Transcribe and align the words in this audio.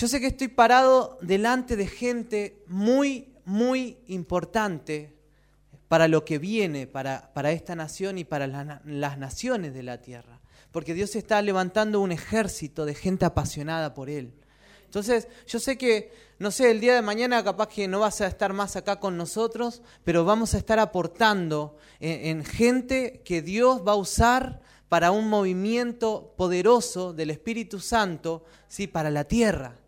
yo 0.00 0.08
sé 0.08 0.18
que 0.18 0.28
estoy 0.28 0.48
parado 0.48 1.18
delante 1.20 1.76
de 1.76 1.86
gente 1.86 2.64
muy, 2.66 3.34
muy 3.44 3.98
importante 4.06 5.14
para 5.88 6.08
lo 6.08 6.24
que 6.24 6.38
viene, 6.38 6.86
para, 6.86 7.34
para 7.34 7.52
esta 7.52 7.76
nación 7.76 8.16
y 8.16 8.24
para 8.24 8.46
las 8.46 9.18
naciones 9.18 9.74
de 9.74 9.82
la 9.82 10.00
tierra. 10.00 10.40
Porque 10.72 10.94
Dios 10.94 11.14
está 11.16 11.42
levantando 11.42 12.00
un 12.00 12.12
ejército 12.12 12.86
de 12.86 12.94
gente 12.94 13.26
apasionada 13.26 13.92
por 13.92 14.08
Él. 14.08 14.32
Entonces, 14.86 15.28
yo 15.46 15.60
sé 15.60 15.76
que, 15.76 16.10
no 16.38 16.50
sé, 16.50 16.70
el 16.70 16.80
día 16.80 16.94
de 16.94 17.02
mañana 17.02 17.44
capaz 17.44 17.68
que 17.68 17.86
no 17.86 18.00
vas 18.00 18.22
a 18.22 18.26
estar 18.26 18.54
más 18.54 18.76
acá 18.76 19.00
con 19.00 19.18
nosotros, 19.18 19.82
pero 20.02 20.24
vamos 20.24 20.54
a 20.54 20.58
estar 20.58 20.78
aportando 20.78 21.76
en, 21.98 22.38
en 22.38 22.44
gente 22.46 23.20
que 23.22 23.42
Dios 23.42 23.86
va 23.86 23.92
a 23.92 23.96
usar 23.96 24.62
para 24.88 25.10
un 25.10 25.28
movimiento 25.28 26.32
poderoso 26.38 27.12
del 27.12 27.28
Espíritu 27.28 27.80
Santo, 27.80 28.46
¿sí? 28.66 28.86
para 28.86 29.10
la 29.10 29.24
tierra. 29.24 29.79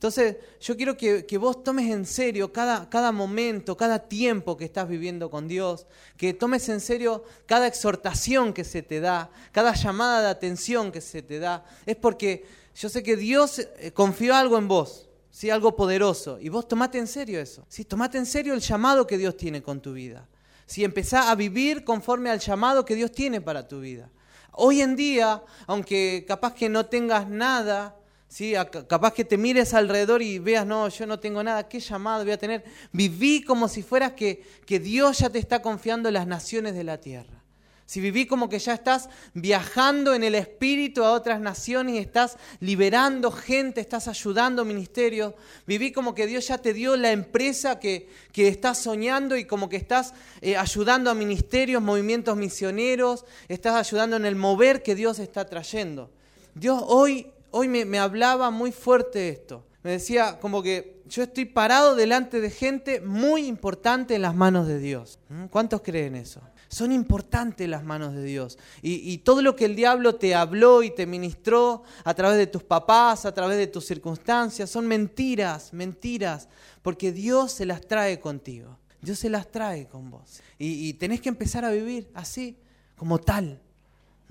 Entonces, 0.00 0.38
yo 0.62 0.78
quiero 0.78 0.96
que, 0.96 1.36
vos 1.38 1.62
tomes 1.62 1.90
en 1.90 2.06
serio 2.06 2.54
cada, 2.54 2.88
cada, 2.88 3.12
momento, 3.12 3.76
cada 3.76 3.98
tiempo 4.08 4.56
que 4.56 4.64
estás 4.64 4.88
viviendo 4.88 5.28
con 5.28 5.46
Dios, 5.46 5.86
que 6.16 6.32
tomes 6.32 6.66
en 6.70 6.80
serio 6.80 7.22
cada 7.44 7.66
exhortación 7.66 8.54
que 8.54 8.64
se 8.64 8.80
te 8.80 9.00
da, 9.00 9.30
cada 9.52 9.74
llamada 9.74 10.22
de 10.22 10.28
atención 10.28 10.90
que 10.90 11.02
se 11.02 11.20
te 11.20 11.38
da. 11.38 11.66
Es 11.84 11.96
porque 11.96 12.46
yo 12.74 12.88
sé 12.88 13.02
que 13.02 13.14
Dios 13.14 13.58
eh, 13.58 13.92
confió 13.92 14.34
algo 14.34 14.56
en 14.56 14.68
vos, 14.68 15.10
¿sí? 15.30 15.50
algo 15.50 15.76
poderoso, 15.76 16.38
y 16.40 16.48
vos 16.48 16.66
tomate 16.66 16.96
en 16.96 17.06
serio 17.06 17.38
eso. 17.38 17.66
¿sí? 17.68 17.84
Tomate 17.84 18.16
en 18.16 18.24
serio 18.24 18.54
el 18.54 18.60
llamado 18.60 19.06
que 19.06 19.18
Dios 19.18 19.36
tiene 19.36 19.62
con 19.62 19.82
tu 19.82 19.92
vida. 19.92 20.26
Si 20.64 20.82
empezás 20.82 21.26
a 21.26 21.34
vivir 21.34 21.84
conforme 21.84 22.30
al 22.30 22.38
llamado 22.40 22.86
que 22.86 22.94
Dios 22.94 23.12
tiene 23.12 23.42
para 23.42 23.68
tu 23.68 23.80
vida. 23.80 24.08
Hoy 24.52 24.80
en 24.80 24.96
día, 24.96 25.42
aunque 25.66 26.24
capaz 26.26 26.54
que 26.54 26.70
no 26.70 26.86
tengas 26.86 27.28
nada, 27.28 27.99
¿sí? 28.30 28.54
capaz 28.86 29.12
que 29.12 29.24
te 29.24 29.36
mires 29.36 29.74
alrededor 29.74 30.22
y 30.22 30.38
veas, 30.38 30.64
no, 30.64 30.88
yo 30.88 31.04
no 31.04 31.18
tengo 31.18 31.42
nada, 31.42 31.68
¿qué 31.68 31.80
llamado 31.80 32.24
voy 32.24 32.32
a 32.32 32.38
tener? 32.38 32.64
Viví 32.92 33.42
como 33.42 33.68
si 33.68 33.82
fueras 33.82 34.12
que, 34.12 34.42
que 34.64 34.78
Dios 34.78 35.18
ya 35.18 35.28
te 35.28 35.38
está 35.38 35.60
confiando 35.60 36.10
las 36.10 36.26
naciones 36.26 36.74
de 36.74 36.84
la 36.84 36.98
tierra. 36.98 37.40
Si 37.86 38.00
viví 38.00 38.26
como 38.26 38.48
que 38.48 38.60
ya 38.60 38.72
estás 38.72 39.08
viajando 39.34 40.14
en 40.14 40.22
el 40.22 40.36
espíritu 40.36 41.02
a 41.02 41.10
otras 41.10 41.40
naciones 41.40 41.96
y 41.96 41.98
estás 41.98 42.36
liberando 42.60 43.32
gente, 43.32 43.80
estás 43.80 44.06
ayudando 44.06 44.64
ministerios, 44.64 45.34
viví 45.66 45.90
como 45.90 46.14
que 46.14 46.28
Dios 46.28 46.46
ya 46.46 46.58
te 46.58 46.72
dio 46.72 46.96
la 46.96 47.10
empresa 47.10 47.80
que, 47.80 48.08
que 48.30 48.46
estás 48.46 48.78
soñando 48.78 49.36
y 49.36 49.44
como 49.44 49.68
que 49.68 49.76
estás 49.76 50.14
eh, 50.40 50.56
ayudando 50.56 51.10
a 51.10 51.14
ministerios, 51.14 51.82
movimientos 51.82 52.36
misioneros, 52.36 53.24
estás 53.48 53.74
ayudando 53.74 54.14
en 54.14 54.24
el 54.24 54.36
mover 54.36 54.84
que 54.84 54.94
Dios 54.94 55.18
está 55.18 55.46
trayendo. 55.46 56.12
Dios 56.54 56.80
hoy 56.86 57.32
hoy 57.50 57.68
me, 57.68 57.98
hablaba 57.98 58.50
muy 58.50 58.72
fuerte 58.72 59.28
esto. 59.28 59.66
Me 59.82 59.92
decía 59.92 60.38
como 60.40 60.62
que 60.62 61.02
yo 61.06 61.22
estoy 61.22 61.46
parado 61.46 61.94
delante 61.94 62.40
de 62.40 62.50
gente 62.50 63.00
muy 63.00 63.46
importante 63.46 64.14
en 64.14 64.22
las 64.22 64.34
manos 64.34 64.66
de 64.66 64.78
Dios. 64.78 65.18
¿Mm? 65.28 65.46
¿Cuántos 65.46 65.80
creen 65.82 66.16
eso? 66.16 66.40
Son 66.68 66.92
importantes 66.92 67.68
las 67.68 67.82
manos 67.82 68.14
de 68.14 68.22
Dios. 68.22 68.56
Y, 68.80 69.18
todo 69.18 69.42
lo 69.42 69.56
que 69.56 69.64
el 69.64 69.74
diablo 69.74 70.14
te 70.14 70.36
habló 70.36 70.84
y 70.84 70.90
te 70.94 71.04
ministró 71.04 71.82
a 72.04 72.14
través 72.14 72.38
de 72.38 72.46
tus 72.46 72.62
papás, 72.62 73.24
a 73.24 73.34
través 73.34 73.56
de 73.56 73.66
tus 73.66 73.86
circunstancias, 73.86 74.70
son 74.70 74.86
mentiras, 74.86 75.72
mentiras, 75.72 76.48
porque 76.82 77.10
Dios 77.10 77.50
se 77.50 77.66
las 77.66 77.80
trae 77.80 78.20
contigo. 78.20 78.78
Dios 79.02 79.18
se 79.18 79.30
las 79.30 79.50
trae 79.50 79.88
con 79.88 80.10
vos. 80.10 80.42
Y, 80.58 80.88
y 80.88 80.92
tenés 80.92 81.20
que 81.20 81.28
empezar 81.28 81.64
a 81.64 81.70
vivir 81.70 82.08
así, 82.14 82.56
como 82.96 83.18
tal. 83.18 83.60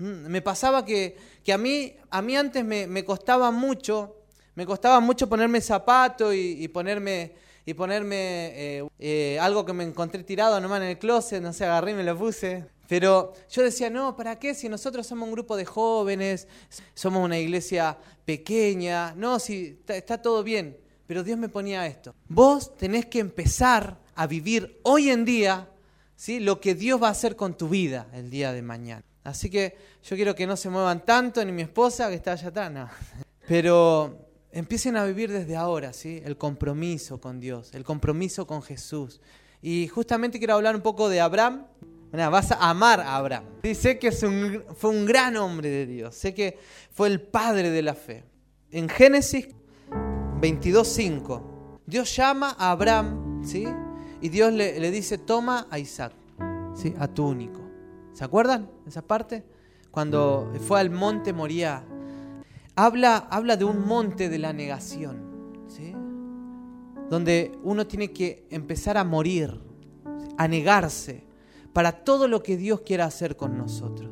Mm, 0.00 0.28
me 0.28 0.40
pasaba 0.40 0.84
que, 0.84 1.16
a, 1.52 1.58
mí, 1.58 1.94
a 2.08 2.22
mí 2.22 2.36
antes 2.36 2.64
me, 2.64 3.04
costaba 3.04 3.50
mucho, 3.50 4.16
me 4.54 4.64
costaba 4.64 4.98
mucho 4.98 5.28
ponerme 5.28 5.60
zapato 5.60 6.32
y, 6.32 6.66
ponerme, 6.68 7.34
y 7.66 7.74
ponerme 7.74 8.16
eh, 8.16 8.88
eh, 8.98 9.38
algo 9.38 9.64
que 9.64 9.74
me 9.74 9.84
encontré 9.84 10.24
tirado 10.24 10.58
nomás 10.58 10.80
en 10.80 10.88
el 10.88 10.98
closet, 10.98 11.42
no 11.42 11.52
sé, 11.52 11.66
agarré 11.66 11.92
y 11.92 11.94
me 11.94 12.02
lo 12.02 12.16
puse. 12.16 12.64
Pero 12.88 13.34
yo 13.50 13.62
decía, 13.62 13.90
no, 13.90 14.16
¿para 14.16 14.38
qué? 14.38 14.54
Si 14.54 14.68
nosotros 14.68 15.06
somos 15.06 15.28
un 15.28 15.32
grupo 15.32 15.56
de 15.56 15.66
jóvenes, 15.66 16.48
somos 16.94 17.22
una 17.22 17.38
iglesia 17.38 17.96
pequeña, 18.24 19.14
no, 19.14 19.38
si 19.38 19.76
está, 19.80 19.96
está 19.96 20.20
todo 20.20 20.42
bien. 20.42 20.78
Pero 21.06 21.22
Dios 21.22 21.38
me 21.38 21.48
ponía 21.48 21.86
esto. 21.86 22.14
Vos 22.28 22.76
tenés 22.76 23.06
que 23.06 23.18
empezar 23.18 23.98
a 24.14 24.26
vivir 24.26 24.80
hoy 24.82 25.10
en 25.10 25.24
día 25.24 25.68
¿sí? 26.16 26.40
lo 26.40 26.60
que 26.60 26.74
Dios 26.74 27.02
va 27.02 27.08
a 27.08 27.12
hacer 27.12 27.36
con 27.36 27.56
tu 27.56 27.68
vida 27.68 28.08
el 28.12 28.30
día 28.30 28.52
de 28.52 28.62
mañana. 28.62 29.04
Así 29.24 29.50
que 29.50 29.76
yo 30.02 30.16
quiero 30.16 30.34
que 30.34 30.46
no 30.46 30.56
se 30.56 30.70
muevan 30.70 31.04
tanto, 31.04 31.44
ni 31.44 31.52
mi 31.52 31.62
esposa 31.62 32.08
que 32.08 32.14
está 32.14 32.32
allá 32.32 32.48
atrás, 32.48 32.72
no. 32.72 32.88
Pero 33.48 34.30
empiecen 34.52 34.96
a 34.96 35.04
vivir 35.04 35.30
desde 35.30 35.56
ahora, 35.56 35.92
¿sí? 35.92 36.22
El 36.24 36.36
compromiso 36.36 37.20
con 37.20 37.40
Dios, 37.40 37.70
el 37.74 37.84
compromiso 37.84 38.46
con 38.46 38.62
Jesús. 38.62 39.20
Y 39.62 39.88
justamente 39.88 40.38
quiero 40.38 40.54
hablar 40.54 40.74
un 40.74 40.82
poco 40.82 41.08
de 41.08 41.20
Abraham. 41.20 41.66
vas 42.12 42.52
a 42.52 42.70
amar 42.70 43.00
a 43.00 43.16
Abraham. 43.16 43.44
sé 43.74 43.98
que 43.98 44.10
fue 44.12 44.90
un 44.90 45.04
gran 45.04 45.36
hombre 45.36 45.68
de 45.68 45.86
Dios, 45.86 46.14
sé 46.14 46.34
que 46.34 46.58
fue 46.92 47.08
el 47.08 47.20
padre 47.20 47.70
de 47.70 47.82
la 47.82 47.94
fe. 47.94 48.24
En 48.70 48.88
Génesis 48.88 49.48
22.5, 50.40 51.80
Dios 51.86 52.14
llama 52.16 52.56
a 52.58 52.70
Abraham, 52.70 53.42
¿sí? 53.44 53.66
Y 54.22 54.28
Dios 54.28 54.52
le, 54.52 54.78
le 54.78 54.90
dice, 54.90 55.18
toma 55.18 55.66
a 55.70 55.78
Isaac, 55.78 56.12
¿sí? 56.74 56.94
A 56.98 57.08
tu 57.08 57.26
único. 57.26 57.59
¿Se 58.12 58.24
acuerdan 58.24 58.70
esa 58.86 59.02
parte? 59.02 59.44
Cuando 59.90 60.52
fue 60.60 60.80
al 60.80 60.90
monte 60.90 61.32
Moría. 61.32 61.84
Habla, 62.76 63.28
habla 63.30 63.56
de 63.56 63.64
un 63.64 63.86
monte 63.86 64.28
de 64.28 64.38
la 64.38 64.52
negación, 64.52 65.64
¿sí? 65.68 65.94
donde 67.10 67.58
uno 67.64 67.86
tiene 67.86 68.12
que 68.12 68.46
empezar 68.50 68.96
a 68.96 69.04
morir, 69.04 69.60
a 70.38 70.48
negarse 70.48 71.24
para 71.72 72.04
todo 72.04 72.28
lo 72.28 72.42
que 72.42 72.56
Dios 72.56 72.80
quiera 72.82 73.04
hacer 73.04 73.36
con 73.36 73.58
nosotros. 73.58 74.10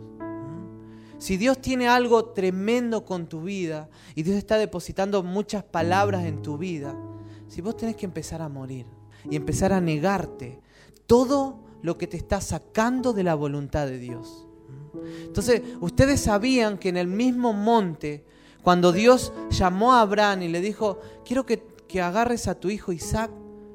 Si 1.19 1.37
Dios 1.37 1.61
tiene 1.61 1.89
algo 1.89 2.27
tremendo 2.27 3.05
con 3.05 3.29
tu 3.29 3.43
vida 3.43 3.89
y 4.15 4.23
Dios 4.23 4.37
está 4.37 4.57
depositando 4.57 5.23
muchas 5.23 5.65
palabras 5.65 6.25
en 6.25 6.43
tu 6.43 6.59
vida, 6.59 6.97
si 7.49 7.61
vos 7.61 7.77
tenés 7.77 7.97
que 7.97 8.07
empezar 8.07 8.43
a 8.43 8.49
morir 8.49 8.87
y 9.29 9.37
empezar 9.37 9.73
a 9.73 9.81
negarte 9.81 10.61
todo 11.07 11.68
lo 11.83 11.99
que 11.99 12.07
te 12.07 12.17
está 12.17 12.41
sacando 12.41 13.13
de 13.13 13.23
la 13.23 13.35
voluntad 13.35 13.87
de 13.87 13.99
Dios. 13.99 14.49
Entonces, 15.23 15.63
ustedes 15.81 16.21
sabían 16.21 16.79
que 16.79 16.89
en 16.89 16.97
el 16.97 17.07
mismo 17.07 17.53
monte, 17.53 18.25
cuando 18.63 18.93
Dios 18.93 19.33
llamó 19.51 19.95
a 19.95 20.01
Abraham 20.01 20.43
y 20.43 20.49
le 20.49 20.61
dijo, 20.61 20.99
quiero 21.25 21.47
que, 21.47 21.63
agarres 22.03 22.49
a 22.49 22.55
tu 22.55 22.69
hijo 22.69 22.93
Isaac, 22.93 23.31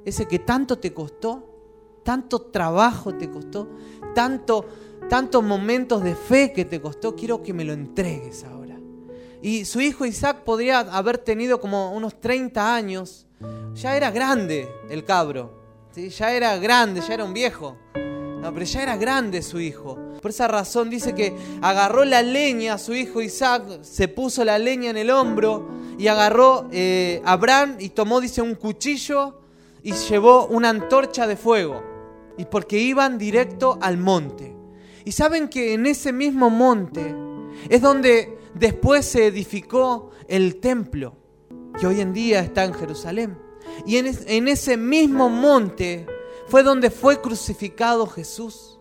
ese 0.05 0.27
que 0.27 0.39
tanto 0.39 0.77
te 0.77 0.93
costó, 0.93 2.01
tanto 2.03 2.41
trabajo 2.41 3.15
te 3.15 3.29
costó, 3.29 3.69
tanto, 4.13 4.65
tantos 5.09 5.43
momentos 5.43 6.03
de 6.03 6.15
fe 6.15 6.53
que 6.53 6.65
te 6.65 6.79
costó, 6.79 7.15
quiero 7.15 7.41
que 7.41 7.53
me 7.53 7.63
lo 7.63 7.73
entregues 7.73 8.43
ahora. 8.43 8.77
Y 9.41 9.65
su 9.65 9.81
hijo 9.81 10.05
Isaac 10.05 10.43
podría 10.43 10.79
haber 10.79 11.17
tenido 11.17 11.59
como 11.59 11.91
unos 11.93 12.19
30 12.21 12.75
años, 12.75 13.25
ya 13.73 13.97
era 13.97 14.11
grande 14.11 14.69
el 14.89 15.03
cabro, 15.05 15.62
ya 15.95 16.33
era 16.33 16.57
grande, 16.57 17.01
ya 17.01 17.13
era 17.13 17.23
un 17.23 17.33
viejo. 17.33 17.77
Pero 18.41 18.65
ya 18.65 18.83
era 18.83 18.97
grande 18.97 19.41
su 19.41 19.59
hijo. 19.59 19.97
Por 20.21 20.31
esa 20.31 20.47
razón 20.47 20.89
dice 20.89 21.15
que 21.15 21.33
agarró 21.61 22.03
la 22.03 22.21
leña 22.21 22.73
a 22.73 22.77
su 22.77 22.93
hijo 22.93 23.21
Isaac, 23.21 23.81
se 23.81 24.07
puso 24.07 24.43
la 24.43 24.59
leña 24.59 24.89
en 24.89 24.97
el 24.97 25.09
hombro 25.09 25.69
y 25.97 26.07
agarró 26.07 26.67
eh, 26.71 27.21
a 27.25 27.33
Abraham 27.33 27.77
y 27.79 27.89
tomó, 27.89 28.19
dice, 28.19 28.41
un 28.41 28.55
cuchillo 28.55 29.41
y 29.81 29.93
llevó 29.93 30.47
una 30.47 30.69
antorcha 30.69 31.25
de 31.25 31.37
fuego. 31.37 31.83
Y 32.37 32.45
porque 32.45 32.79
iban 32.79 33.17
directo 33.17 33.77
al 33.81 33.97
monte. 33.97 34.55
Y 35.05 35.11
saben 35.11 35.47
que 35.47 35.73
en 35.73 35.85
ese 35.85 36.11
mismo 36.11 36.49
monte 36.49 37.15
es 37.69 37.81
donde 37.81 38.37
después 38.55 39.05
se 39.05 39.27
edificó 39.27 40.11
el 40.27 40.59
templo, 40.59 41.15
que 41.79 41.87
hoy 41.87 42.01
en 42.01 42.13
día 42.13 42.39
está 42.39 42.63
en 42.63 42.73
Jerusalén. 42.73 43.42
Y 43.85 43.97
en, 43.97 44.47
ese 44.47 44.77
mismo 44.77 45.29
monte 45.29 46.05
fue 46.47 46.63
donde 46.63 46.89
fue 46.89 47.21
crucificado 47.21 48.07
Jesús. 48.07 48.79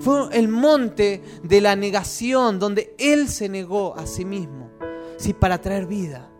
Fue 0.00 0.28
el 0.32 0.48
monte 0.48 1.22
de 1.42 1.60
la 1.60 1.76
negación, 1.76 2.58
donde 2.58 2.94
Él 2.98 3.28
se 3.28 3.48
negó 3.48 3.94
a 3.96 4.06
sí 4.06 4.24
mismo, 4.24 4.70
sí, 5.18 5.34
para 5.34 5.60
traer 5.60 5.86
vida. 5.86 6.30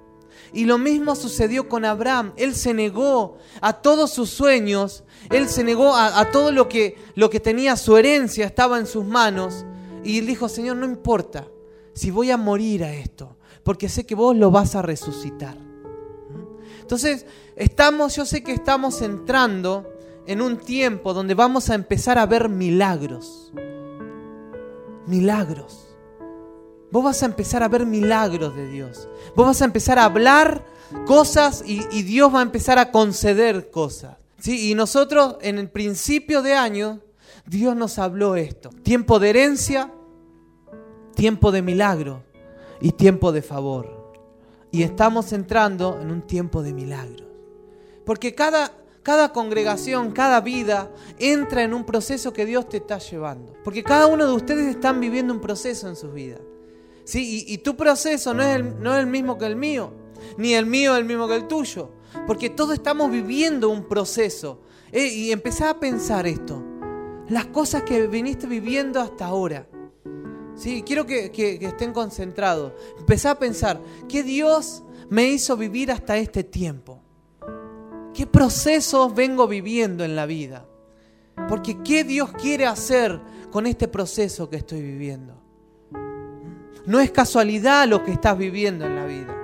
Y 0.53 0.65
lo 0.65 0.79
mismo 0.79 1.15
sucedió 1.15 1.69
con 1.69 1.85
Abraham. 1.85 2.33
Él 2.37 2.55
se 2.55 2.75
negó 2.75 3.39
a 3.61 3.75
todos 3.75 4.11
sus 4.11 4.31
sueños, 4.31 5.05
él 5.31 5.49
se 5.49 5.63
negó 5.63 5.95
a, 5.95 6.31
todo 6.31 6.51
lo 6.51 6.69
que, 6.69 6.97
lo 7.15 7.31
que 7.31 7.39
tenía, 7.39 7.77
su 7.77 7.97
herencia 7.97 8.47
estaba 8.47 8.79
en 8.79 8.87
sus 8.87 9.05
manos. 9.05 9.65
Y 10.03 10.21
dijo, 10.23 10.49
Señor, 10.49 10.77
no 10.77 10.87
importa 10.87 11.47
si 11.93 12.11
voy 12.11 12.31
a 12.31 12.37
morir 12.37 12.83
a 12.83 12.93
esto, 12.95 13.37
porque 13.63 13.89
sé 13.89 14.07
que 14.07 14.15
vos 14.15 14.35
lo 14.37 14.51
vas 14.51 14.75
a 14.75 14.83
resucitar. 14.83 15.70
Entonces, 16.91 17.25
estamos, 17.55 18.17
yo 18.17 18.27
sé 18.27 18.43
que 18.43 18.51
estamos 18.51 19.01
entrando 19.01 19.89
en 20.27 20.43
un 20.43 20.57
tiempo 20.57 21.15
donde 21.15 21.35
vamos 21.35 21.71
a 21.71 21.77
empezar 21.77 22.19
a 22.19 22.27
ver 22.27 22.49
milagros. 22.49 23.53
Milagros. 25.07 25.95
vos 26.91 27.05
vas 27.05 27.23
a 27.23 27.27
empezar 27.27 27.63
a 27.63 27.69
ver 27.69 27.87
milagros 27.87 28.57
de 28.57 28.69
Dios. 28.69 29.09
Vos 29.37 29.47
vas 29.47 29.63
a 29.63 29.67
empezar 29.67 30.01
a 30.01 30.05
hablar 30.05 30.67
cosas 31.07 31.63
y, 31.65 31.79
Dios 32.03 32.35
va 32.35 32.41
a 32.41 32.43
empezar 32.43 32.81
a 32.81 32.91
conceder 32.91 33.71
cosas. 33.71 34.17
¿sí? 34.41 34.73
Y 34.73 34.75
nosotros 34.75 35.37
en 35.43 35.61
el 35.61 35.71
principio 35.71 36.43
de 36.43 36.55
año, 36.55 36.99
Dios 37.47 37.77
nos 37.77 38.01
habló 38.01 38.35
esto. 38.35 38.71
Tiempo 38.83 39.21
de 39.21 39.31
herencia, 39.31 39.93
tiempo 41.15 41.53
de 41.53 41.63
milagro 41.63 42.25
y 42.81 42.91
tiempo 42.91 43.31
de 43.31 43.43
favor. 43.43 44.00
Y 44.73 44.83
estamos 44.83 45.33
entrando 45.33 45.99
en 46.01 46.11
un 46.11 46.23
tiempo 46.23 46.63
de 46.63 46.73
milagros. 46.73 47.29
Porque 48.05 48.35
cada, 48.35 48.73
cada 49.03 49.33
congregación, 49.33 50.13
cada 50.13 50.41
vida 50.41 50.91
entra 51.19 51.63
en 51.63 51.75
un 51.75 51.85
proceso 51.85 52.33
que 52.33 52.47
Dios 52.47 52.69
te 52.69 52.79
está 52.79 52.99
llevando. 52.99 53.55
Porque 53.65 53.83
cada 53.83 54.07
uno 54.07 54.27
de 54.27 54.33
ustedes 54.33 54.69
están 54.69 55.01
viviendo 55.01 55.35
un 55.35 55.41
proceso 55.41 55.89
en 55.89 55.97
sus 55.97 56.13
vidas. 56.13 56.41
¿Sí? 57.05 57.45
Y, 57.49 57.59
tu 57.59 57.77
proceso 57.77 58.33
no 58.35 58.43
es, 58.43 58.57
el, 58.57 58.81
no 58.81 58.95
es 58.95 59.01
el 59.01 59.07
mismo 59.07 59.37
que 59.37 59.47
el 59.47 59.57
mío, 59.57 59.93
ni 60.37 60.55
el 60.55 60.67
mío 60.67 60.93
es 60.93 61.01
el 61.01 61.05
mismo 61.05 61.27
que 61.27 61.35
el 61.35 61.49
tuyo. 61.49 61.91
Porque 62.27 62.51
todos 62.51 62.75
estamos 62.75 63.11
viviendo 63.11 63.69
un 63.69 63.89
proceso. 63.89 64.61
Eh, 64.93 65.07
y 65.07 65.33
empecé 65.33 65.65
a 65.65 65.79
pensar 65.79 66.27
esto. 66.27 66.63
Las 67.29 67.47
cosas 67.47 67.83
que 67.83 68.07
viniste 68.07 68.47
viviendo 68.47 69.01
hasta 69.01 69.27
ahora. 69.27 69.67
Sí, 70.61 70.83
quiero 70.83 71.07
que, 71.07 71.33
que, 71.33 71.55
estén 71.63 71.95
concentrados. 71.95 72.75
Empecé 72.99 73.29
a 73.29 73.39
pensar, 73.39 73.81
¿qué 74.11 74.23
Dios 74.23 74.83
me 75.09 75.25
hizo 75.25 75.57
vivir 75.57 75.91
hasta 75.91 76.19
este 76.19 76.45
tiempo? 76.45 77.01
¿Qué 78.13 78.27
procesos 78.27 79.15
vengo 79.15 79.49
viviendo 79.49 80.05
en 80.05 80.15
la 80.15 80.27
vida? 80.27 80.67
Porque 81.49 81.83
¿qué 81.83 82.05
Dios 82.05 82.31
quiere 82.33 82.67
hacer 82.67 83.19
con 83.51 83.67
este 83.67 83.89
proceso 83.89 84.51
que 84.51 84.57
estoy 84.57 84.83
viviendo? 84.83 85.41
No 86.85 87.01
es 87.01 87.11
casualidad 87.11 87.89
lo 87.89 88.05
que 88.05 88.13
estás 88.13 88.37
viviendo 88.37 88.85
en 88.85 88.97
la 88.97 89.07
vida. 89.07 89.35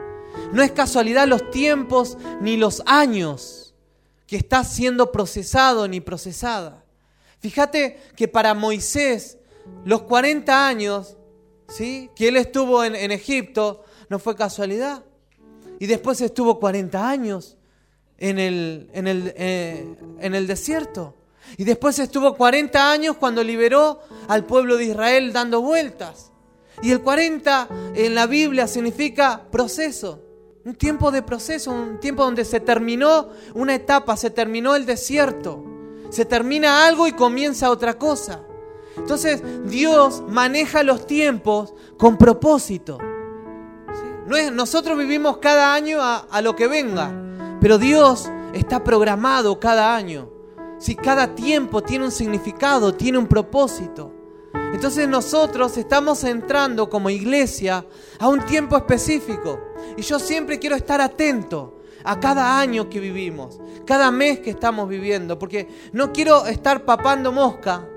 No 0.52 0.62
es 0.62 0.72
casualidad 0.72 1.26
los 1.26 1.50
tiempos 1.50 2.18
ni 2.42 2.58
los 2.58 2.82
años 2.84 3.74
que 4.26 4.36
estás 4.36 4.70
siendo 4.70 5.12
procesado 5.12 5.88
ni 5.88 6.02
procesada. 6.02 6.84
Fíjate 7.38 7.98
que 8.16 8.28
para 8.28 8.52
Moisés 8.52 9.38
los 9.84 10.02
40 10.02 10.66
años 10.66 11.16
¿sí? 11.68 12.10
que 12.14 12.28
él 12.28 12.36
estuvo 12.36 12.84
en, 12.84 13.10
Egipto 13.10 13.84
no 14.08 14.18
fue 14.18 14.34
casualidad. 14.36 15.04
Y 15.78 15.86
después 15.86 16.20
estuvo 16.20 16.58
40 16.58 17.08
años 17.08 17.56
eh, 18.18 18.86
en 20.20 20.34
el 20.34 20.46
desierto. 20.46 21.14
Y 21.56 21.64
después 21.64 21.98
estuvo 21.98 22.34
40 22.34 22.90
años 22.90 23.16
cuando 23.16 23.42
liberó 23.44 24.00
al 24.28 24.44
pueblo 24.44 24.76
de 24.76 24.86
Israel 24.86 25.32
dando 25.32 25.62
vueltas. 25.62 26.32
Y 26.82 26.90
el 26.90 27.00
40 27.00 27.68
en 27.94 28.14
la 28.14 28.26
Biblia 28.26 28.66
significa 28.66 29.42
proceso. 29.50 30.22
Un 30.64 30.74
tiempo 30.74 31.10
de 31.10 31.22
proceso, 31.22 31.70
un 31.70 32.00
tiempo 32.00 32.24
donde 32.24 32.44
se 32.44 32.60
terminó 32.60 33.28
una 33.54 33.74
etapa, 33.74 34.16
se 34.16 34.30
terminó 34.30 34.74
el 34.74 34.84
desierto. 34.84 35.64
Se 36.10 36.24
termina 36.24 36.86
algo 36.86 37.06
y 37.06 37.12
comienza 37.12 37.70
otra 37.70 37.94
cosa. 37.94 38.42
Entonces 38.96 39.42
Dios 39.64 40.22
maneja 40.28 40.82
los 40.82 41.06
tiempos 41.06 41.74
con 41.98 42.16
propósito. 42.16 42.98
No 44.26 44.36
es, 44.36 44.50
nosotros 44.50 44.98
vivimos 44.98 45.38
cada 45.38 45.72
año 45.74 45.98
a, 46.02 46.40
lo 46.42 46.56
que 46.56 46.66
venga, 46.66 47.12
pero 47.60 47.78
Dios 47.78 48.28
está 48.52 48.82
programado 48.82 49.60
cada 49.60 49.94
año. 49.94 50.30
Si 50.78 50.96
cada 50.96 51.34
tiempo 51.34 51.82
tiene 51.82 52.06
un 52.06 52.10
significado, 52.10 52.92
tiene 52.92 53.18
un 53.18 53.28
propósito. 53.28 54.12
Entonces 54.74 55.08
nosotros 55.08 55.76
estamos 55.76 56.24
entrando 56.24 56.90
como 56.90 57.08
iglesia 57.08 57.86
a 58.18 58.28
un 58.28 58.44
tiempo 58.44 58.76
específico. 58.76 59.60
Y 59.96 60.02
yo 60.02 60.18
siempre 60.18 60.58
quiero 60.58 60.74
estar 60.74 61.00
atento 61.00 61.78
a 62.02 62.18
cada 62.18 62.58
año 62.58 62.90
que 62.90 63.00
vivimos, 63.00 63.60
cada 63.84 64.10
mes 64.10 64.40
que 64.40 64.50
estamos 64.50 64.88
viviendo, 64.88 65.38
porque 65.38 65.68
no 65.92 66.12
quiero 66.12 66.46
estar 66.46 66.84
papando 66.84 67.32
mosca 67.32 67.88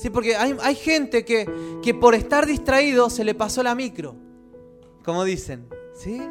Sí, 0.00 0.08
porque 0.08 0.34
hay, 0.34 0.74
gente 0.76 1.26
que, 1.26 1.46
que, 1.82 1.92
por 1.92 2.14
estar 2.14 2.46
distraído 2.46 3.10
se 3.10 3.22
le 3.22 3.34
pasó 3.34 3.62
la 3.62 3.74
micro, 3.74 4.16
como 5.04 5.24
dicen. 5.24 5.68
¿sí? 5.92 6.22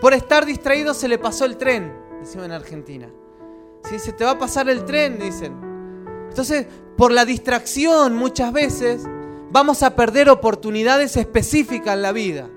Por 0.00 0.14
estar 0.14 0.44
distraído 0.44 0.94
se 0.94 1.06
le 1.06 1.16
pasó 1.18 1.44
el 1.44 1.56
tren, 1.56 1.96
decimos 2.18 2.46
en 2.46 2.50
Argentina. 2.50 3.08
¿Sí? 3.88 4.00
Se 4.00 4.12
te 4.12 4.24
va 4.24 4.32
a 4.32 4.38
pasar 4.40 4.68
el 4.68 4.84
tren, 4.84 5.20
dicen. 5.20 5.54
Entonces, 6.28 6.66
por 6.96 7.12
la 7.12 7.24
distracción 7.24 8.16
muchas 8.16 8.52
veces 8.52 9.04
vamos 9.48 9.84
a 9.84 9.94
perder 9.94 10.28
oportunidades 10.28 11.16
específicas 11.16 11.94
en 11.94 12.02
la 12.02 12.10
vida. 12.10 12.50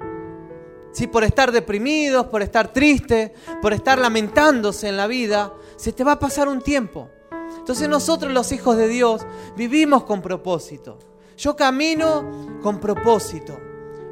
¿Sí? 0.92 1.06
Por 1.06 1.24
estar 1.24 1.52
deprimidos, 1.52 2.26
por 2.26 2.42
estar 2.42 2.74
tristes, 2.74 3.30
por 3.62 3.74
estar 3.74 4.00
lamentándose 4.00 4.88
en 4.88 4.98
la 4.98 5.06
vida, 5.06 5.54
se 5.76 5.94
te 5.94 6.04
va 6.04 6.14
a 6.14 6.20
pasar 6.20 6.48
un 6.48 6.62
tiempo. 6.62 7.12
Entonces 7.68 7.90
nosotros 7.90 8.32
los 8.32 8.54
hijos 8.54 8.78
de 8.78 8.88
Dios 8.88 9.26
vivimos 9.58 10.06
con 10.06 10.22
propósito. 10.22 10.98
Yo 11.38 11.58
camino 11.58 12.60
con 12.62 12.80
propósito. 12.80 13.60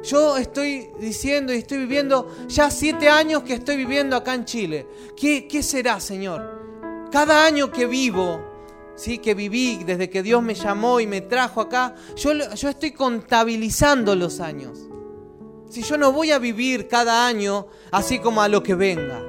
Yo 0.02 0.36
estoy 0.36 0.90
diciendo 1.00 1.54
y 1.54 1.56
estoy 1.56 1.78
viviendo 1.78 2.28
ya 2.48 2.70
siete 2.70 3.08
años 3.08 3.44
que 3.44 3.54
estoy 3.54 3.78
viviendo 3.78 4.14
acá 4.14 4.34
en 4.34 4.44
Chile. 4.44 4.86
¿Qué, 5.16 5.62
será, 5.62 6.00
Señor? 6.00 7.08
Cada 7.10 7.46
año 7.46 7.72
que 7.72 7.86
vivo, 7.86 8.42
¿sí? 8.94 9.16
que 9.16 9.32
viví 9.32 9.84
desde 9.84 10.10
que 10.10 10.22
Dios 10.22 10.42
me 10.42 10.54
llamó 10.54 11.00
y 11.00 11.06
me 11.06 11.22
trajo 11.22 11.62
acá, 11.62 11.94
yo, 12.14 12.34
yo 12.34 12.68
estoy 12.68 12.90
contabilizando 12.90 14.14
los 14.14 14.40
años. 14.40 14.80
Si 15.70 15.80
yo 15.80 15.96
no 15.96 16.12
voy 16.12 16.30
a 16.30 16.38
vivir 16.38 16.88
cada 16.88 17.26
año 17.26 17.68
así 17.90 18.18
como 18.18 18.42
a 18.42 18.48
lo 18.48 18.62
que 18.62 18.74
venga. 18.74 19.22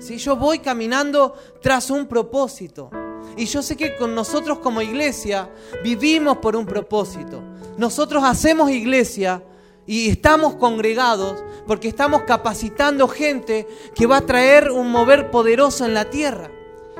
Si 0.00 0.18
yo 0.18 0.34
voy 0.34 0.58
caminando 0.58 1.36
tras 1.62 1.90
un 1.90 2.08
propósito. 2.08 2.90
Y 3.38 3.46
yo 3.46 3.62
sé 3.62 3.76
que 3.76 3.94
con 3.94 4.16
nosotros 4.16 4.58
como 4.58 4.82
iglesia 4.82 5.48
vivimos 5.84 6.38
por 6.38 6.56
un 6.56 6.66
propósito. 6.66 7.40
Nosotros 7.76 8.24
hacemos 8.24 8.68
iglesia 8.68 9.44
y 9.86 10.08
estamos 10.08 10.56
congregados 10.56 11.44
porque 11.64 11.86
estamos 11.86 12.22
capacitando 12.22 13.06
gente 13.06 13.68
que 13.94 14.06
va 14.06 14.16
a 14.16 14.26
traer 14.26 14.72
un 14.72 14.90
mover 14.90 15.30
poderoso 15.30 15.86
en 15.86 15.94
la 15.94 16.10
tierra. 16.10 16.50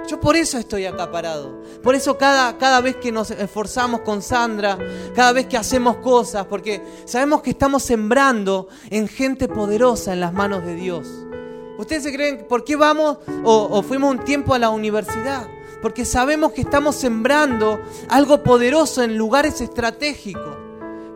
Yo 0.06 0.20
por 0.20 0.36
eso 0.36 0.58
estoy 0.58 0.86
acaparado. 0.86 1.60
Por 1.82 1.96
eso 1.96 2.16
cada, 2.16 2.56
cada 2.56 2.80
vez 2.80 2.94
que 2.96 3.10
nos 3.10 3.32
esforzamos 3.32 4.02
con 4.02 4.22
Sandra, 4.22 4.78
cada 5.16 5.32
vez 5.32 5.46
que 5.46 5.56
hacemos 5.56 5.96
cosas, 5.96 6.46
porque 6.46 6.80
sabemos 7.04 7.42
que 7.42 7.50
estamos 7.50 7.82
sembrando 7.82 8.68
en 8.90 9.08
gente 9.08 9.48
poderosa 9.48 10.12
en 10.12 10.20
las 10.20 10.32
manos 10.32 10.64
de 10.64 10.76
Dios. 10.76 11.08
¿Ustedes 11.78 12.04
se 12.04 12.12
creen 12.12 12.46
por 12.48 12.64
qué 12.64 12.76
vamos 12.76 13.18
o, 13.42 13.68
o 13.70 13.82
fuimos 13.82 14.12
un 14.12 14.24
tiempo 14.24 14.54
a 14.54 14.58
la 14.60 14.70
universidad? 14.70 15.48
Porque 15.80 16.04
sabemos 16.04 16.52
que 16.52 16.62
estamos 16.62 16.96
sembrando 16.96 17.80
algo 18.08 18.42
poderoso 18.42 19.02
en 19.02 19.16
lugares 19.16 19.60
estratégicos. 19.60 20.56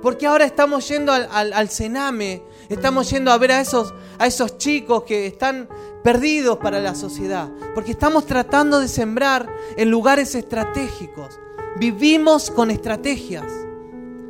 Porque 0.00 0.26
ahora 0.26 0.44
estamos 0.44 0.88
yendo 0.88 1.12
al, 1.12 1.68
Sename, 1.68 2.42
estamos 2.68 3.08
yendo 3.10 3.30
a 3.30 3.38
ver 3.38 3.52
a 3.52 3.60
esos, 3.60 3.94
a 4.18 4.26
esos 4.26 4.58
chicos 4.58 5.04
que 5.04 5.28
están 5.28 5.68
perdidos 6.02 6.58
para 6.58 6.80
la 6.80 6.96
sociedad. 6.96 7.48
Porque 7.72 7.92
estamos 7.92 8.26
tratando 8.26 8.80
de 8.80 8.88
sembrar 8.88 9.48
en 9.76 9.90
lugares 9.90 10.34
estratégicos. 10.34 11.38
Vivimos 11.78 12.50
con 12.50 12.72
estrategias. 12.72 13.46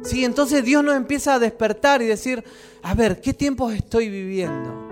¿Sí? 0.03 0.25
Entonces 0.25 0.63
Dios 0.65 0.85
nos 0.85 0.97
empieza 0.97 1.35
a 1.35 1.39
despertar 1.39 2.03
y 2.03 2.07
decir, 2.07 2.45
a 2.83 2.95
ver, 2.95 3.21
¿qué 3.21 3.33
tiempos 3.33 3.73
estoy 3.73 4.11
viviendo? 4.11 4.89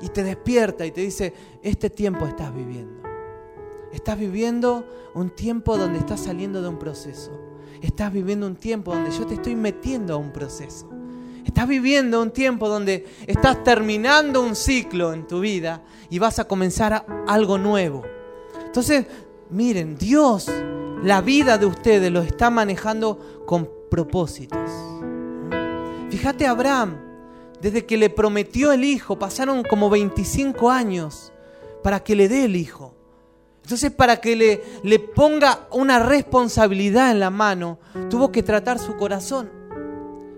Y 0.00 0.08
te 0.08 0.22
despierta 0.22 0.86
y 0.86 0.90
te 0.90 1.02
dice, 1.02 1.34
este 1.62 1.90
tiempo 1.90 2.26
estás 2.26 2.54
viviendo. 2.54 3.11
Estás 3.92 4.18
viviendo 4.18 4.86
un 5.14 5.30
tiempo 5.30 5.76
donde 5.76 5.98
estás 5.98 6.20
saliendo 6.20 6.62
de 6.62 6.68
un 6.68 6.78
proceso. 6.78 7.30
Estás 7.82 8.12
viviendo 8.12 8.46
un 8.46 8.56
tiempo 8.56 8.94
donde 8.94 9.10
yo 9.10 9.26
te 9.26 9.34
estoy 9.34 9.54
metiendo 9.54 10.14
a 10.14 10.16
un 10.16 10.32
proceso. 10.32 10.88
Estás 11.44 11.68
viviendo 11.68 12.22
un 12.22 12.30
tiempo 12.30 12.68
donde 12.68 13.06
estás 13.26 13.62
terminando 13.64 14.40
un 14.40 14.56
ciclo 14.56 15.12
en 15.12 15.26
tu 15.26 15.40
vida 15.40 15.82
y 16.08 16.18
vas 16.18 16.38
a 16.38 16.44
comenzar 16.48 17.04
algo 17.26 17.58
nuevo. 17.58 18.02
Entonces, 18.64 19.06
miren, 19.50 19.96
Dios, 19.96 20.50
la 21.02 21.20
vida 21.20 21.58
de 21.58 21.66
ustedes 21.66 22.10
lo 22.10 22.22
está 22.22 22.48
manejando 22.48 23.42
con 23.44 23.68
propósitos. 23.90 24.70
Fíjate 26.08 26.46
Abraham, 26.46 26.96
desde 27.60 27.84
que 27.84 27.96
le 27.96 28.08
prometió 28.08 28.72
el 28.72 28.84
hijo, 28.84 29.18
pasaron 29.18 29.64
como 29.64 29.90
25 29.90 30.70
años 30.70 31.32
para 31.82 32.00
que 32.00 32.14
le 32.14 32.28
dé 32.28 32.44
el 32.44 32.56
hijo. 32.56 32.94
Entonces 33.62 33.90
para 33.90 34.20
que 34.20 34.36
le, 34.82 34.98
ponga 34.98 35.66
una 35.70 35.98
responsabilidad 36.00 37.10
en 37.10 37.20
la 37.20 37.30
mano, 37.30 37.78
tuvo 38.10 38.32
que 38.32 38.42
tratar 38.42 38.78
su 38.78 38.96
corazón. 38.96 39.50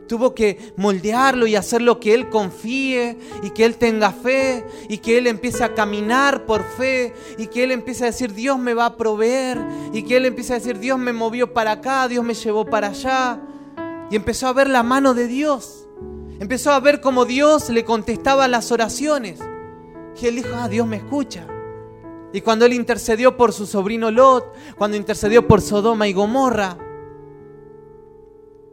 Tuvo 0.07 0.35
que 0.35 0.75
moldearlo 0.77 1.47
y 1.47 1.57
hacer 1.57 1.81
lo 1.81 1.99
que 1.99 2.13
él 2.13 2.29
confíe 2.29 3.17
y 3.43 3.51
que 3.51 3.65
él 3.65 3.77
tenga 3.77 4.13
fe 4.13 4.65
y 4.91 4.99
que 4.99 5.17
él 5.17 5.27
empiece 5.27 5.65
a 5.65 5.75
caminar 5.75 6.45
por 6.45 6.63
fe 6.63 7.15
y 7.39 7.47
que 7.47 7.65
él 7.65 7.71
empiece 7.71 8.05
a 8.05 8.09
decir 8.09 8.35
Dios 8.35 8.59
me 8.59 8.75
va 8.75 8.85
a 8.85 8.97
proveer 8.99 9.59
y 9.95 10.03
que 10.03 10.19
él 10.19 10.27
empiece 10.27 10.53
a 10.53 10.59
decir 10.59 10.79
Dios 10.79 10.99
me 10.99 11.15
movió 11.15 11.55
para 11.55 11.73
acá, 11.73 12.07
Dios 12.07 12.23
me 12.23 12.35
llevó 12.35 12.67
para 12.67 12.89
allá 12.89 13.41
y 14.11 14.17
empezó 14.17 14.47
a 14.49 14.53
ver 14.53 14.69
la 14.69 14.83
mano 14.83 15.15
de 15.15 15.27
Dios. 15.27 15.89
Empezó 16.39 16.73
a 16.73 16.81
ver 16.81 17.01
cómo 17.01 17.25
Dios 17.25 17.71
le 17.71 17.87
contestaba 17.87 18.47
las 18.47 18.71
oraciones. 18.73 19.41
Y 20.21 20.27
él 20.27 20.37
dijo, 20.37 20.51
ah, 20.55 20.69
Dios 20.69 20.87
me 20.87 20.97
escucha. 20.97 21.47
Y 22.35 22.41
cuando 22.41 22.67
él 22.67 22.73
intercedió 22.73 23.37
por 23.37 23.53
su 23.53 23.65
sobrino 23.65 24.11
Lot, 24.11 24.45
cuando 24.77 24.97
intercedió 24.97 25.47
por 25.47 25.61
Sodoma 25.61 26.09
y 26.09 26.13
Gomorra, 26.13 26.77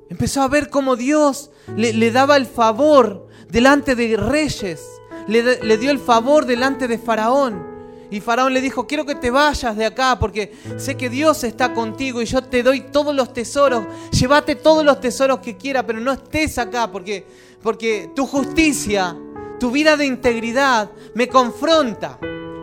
empezó 0.10 0.42
a 0.42 0.48
ver 0.48 0.72
cómo 0.72 0.96
Dios 0.96 1.52
le, 1.78 2.10
daba 2.10 2.38
el 2.38 2.48
favor 2.48 3.28
delante 3.50 3.96
de 3.96 4.18
reyes, 4.18 4.82
le, 5.28 5.64
le 5.64 5.78
dio 5.78 5.92
el 5.92 6.00
favor 6.00 6.48
delante 6.48 6.88
de 6.88 6.98
Faraón. 6.98 7.70
Y 8.10 8.20
Faraón 8.20 8.52
le 8.52 8.62
dijo, 8.62 8.88
quiero 8.88 9.06
que 9.06 9.14
te 9.14 9.30
vayas 9.30 9.78
de 9.78 9.86
acá 9.86 10.18
porque 10.20 10.54
sé 10.78 10.98
que 10.98 11.12
Dios 11.12 11.44
está 11.44 11.72
contigo 11.72 12.20
y 12.20 12.26
yo 12.26 12.42
te 12.42 12.64
doy 12.64 12.82
todos 12.92 13.14
los 13.14 13.32
tesoros. 13.32 13.86
Llévate 14.12 14.56
todos 14.56 14.84
los 14.84 15.00
tesoros 15.00 15.38
que 15.38 15.56
quieras, 15.56 15.84
pero 15.86 16.00
no 16.00 16.14
estés 16.14 16.58
acá 16.58 16.92
porque, 16.92 17.28
porque 17.62 18.10
tu 18.16 18.26
justicia, 18.26 19.16
tu 19.60 19.70
vida 19.70 19.98
de 19.98 20.08
integridad 20.08 20.90
me 21.14 21.28
confronta. 21.28 22.18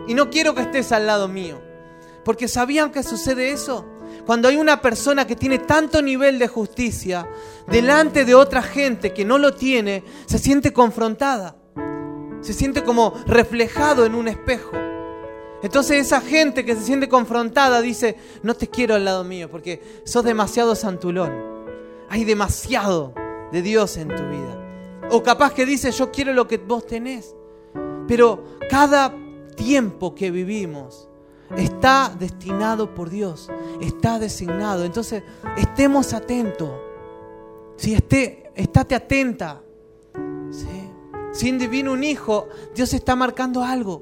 Y 0.09 0.15
no 0.15 0.31
quiero 0.31 0.55
que 0.55 0.63
estés 0.63 0.91
al 0.91 1.05
lado 1.05 1.27
mío. 1.27 1.61
Porque 2.25 2.47
¿sabían 2.47 2.91
que 2.91 3.03
sucede 3.03 3.51
eso? 3.51 3.85
Cuando 4.25 4.47
hay 4.47 4.57
una 4.57 4.81
persona 4.81 5.27
que 5.27 5.35
tiene 5.35 5.59
tanto 5.59 6.01
nivel 6.01 6.39
de 6.39 6.47
justicia 6.47 7.29
delante 7.67 8.25
de 8.25 8.33
otra 8.33 8.63
gente 8.63 9.13
que 9.13 9.23
no 9.23 9.37
lo 9.37 9.53
tiene, 9.53 10.03
se 10.25 10.39
siente 10.39 10.73
confrontada. 10.73 11.57
Se 12.41 12.53
siente 12.53 12.83
como 12.83 13.13
reflejado 13.27 14.03
en 14.03 14.15
un 14.15 14.27
espejo. 14.27 14.71
Entonces 15.61 16.07
esa 16.07 16.21
gente 16.21 16.65
que 16.65 16.73
se 16.73 16.81
siente 16.81 17.07
confrontada 17.07 17.79
dice, 17.79 18.17
no 18.41 18.55
te 18.55 18.67
quiero 18.67 18.95
al 18.95 19.05
lado 19.05 19.23
mío 19.23 19.47
porque 19.51 20.01
sos 20.05 20.23
demasiado 20.23 20.73
santulón. 20.73 21.31
Hay 22.09 22.25
demasiado 22.25 23.13
de 23.51 23.61
Dios 23.61 23.95
en 23.97 24.07
tu 24.07 24.23
vida. 24.27 25.07
O 25.11 25.21
capaz 25.21 25.53
que 25.53 25.67
dice, 25.67 25.91
yo 25.91 26.09
quiero 26.11 26.33
lo 26.33 26.47
que 26.47 26.57
vos 26.57 26.87
tenés. 26.87 27.35
Pero 28.07 28.43
cada 28.71 29.13
tiempo 29.59 30.15
que 30.15 30.31
vivimos 30.31 31.09
está 31.57 32.15
destinado 32.17 32.95
por 32.95 33.09
Dios, 33.09 33.51
está 33.81 34.17
designado. 34.17 34.85
Entonces, 34.85 35.21
estemos 35.57 36.13
atentos. 36.13 36.69
Si 37.75 37.93
esté, 37.93 38.51
estate 38.55 38.95
atenta. 38.95 39.61
Si 41.33 41.51
divino 41.51 41.91
un 41.91 42.03
hijo, 42.03 42.47
Dios 42.73 42.93
está 42.93 43.15
marcando 43.15 43.63
algo 43.63 44.01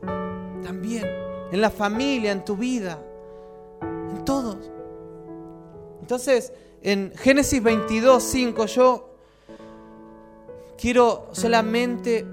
también 0.64 1.06
en 1.52 1.60
la 1.60 1.70
familia, 1.70 2.32
en 2.32 2.46
tu 2.46 2.56
vida, 2.56 3.00
en 3.82 4.24
todos. 4.24 4.58
Entonces, 6.02 6.54
en 6.82 7.12
Génesis 7.16 7.62
22, 7.62 8.24
5, 8.24 8.66
yo 8.68 9.10
quiero 10.78 11.28
solamente, 11.32 12.26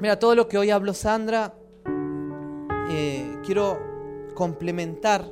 mira, 0.00 0.18
todo 0.18 0.34
lo 0.34 0.48
que 0.48 0.58
hoy 0.58 0.70
habló 0.70 0.92
Sandra, 0.94 1.54
eh, 2.90 3.38
quiero 3.44 3.78
complementar, 4.34 5.30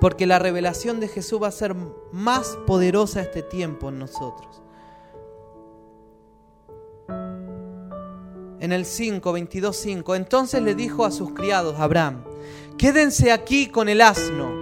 porque 0.00 0.26
la 0.26 0.38
revelación 0.38 1.00
de 1.00 1.08
Jesús 1.08 1.42
va 1.42 1.48
a 1.48 1.52
ser 1.52 1.74
más 2.12 2.58
poderosa 2.66 3.20
este 3.20 3.42
tiempo 3.42 3.88
en 3.88 3.98
nosotros. 3.98 4.62
en 8.60 8.72
el 8.72 8.84
5, 8.84 9.32
22, 9.32 9.76
5. 9.76 10.14
Entonces 10.14 10.62
le 10.62 10.74
dijo 10.74 11.04
a 11.04 11.10
sus 11.10 11.32
criados, 11.32 11.76
Abraham, 11.78 12.24
quédense 12.78 13.32
aquí 13.32 13.66
con 13.66 13.88
el 13.88 14.00
asno. 14.00 14.60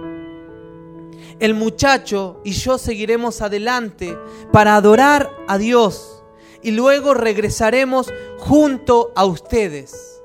El 1.39 1.53
muchacho 1.53 2.41
y 2.43 2.51
yo 2.51 2.77
seguiremos 2.77 3.41
adelante 3.41 4.17
para 4.51 4.75
adorar 4.75 5.31
a 5.47 5.57
Dios 5.57 6.23
y 6.61 6.71
luego 6.71 7.13
regresaremos 7.13 8.11
junto 8.39 9.11
a 9.15 9.25
ustedes. 9.25 10.18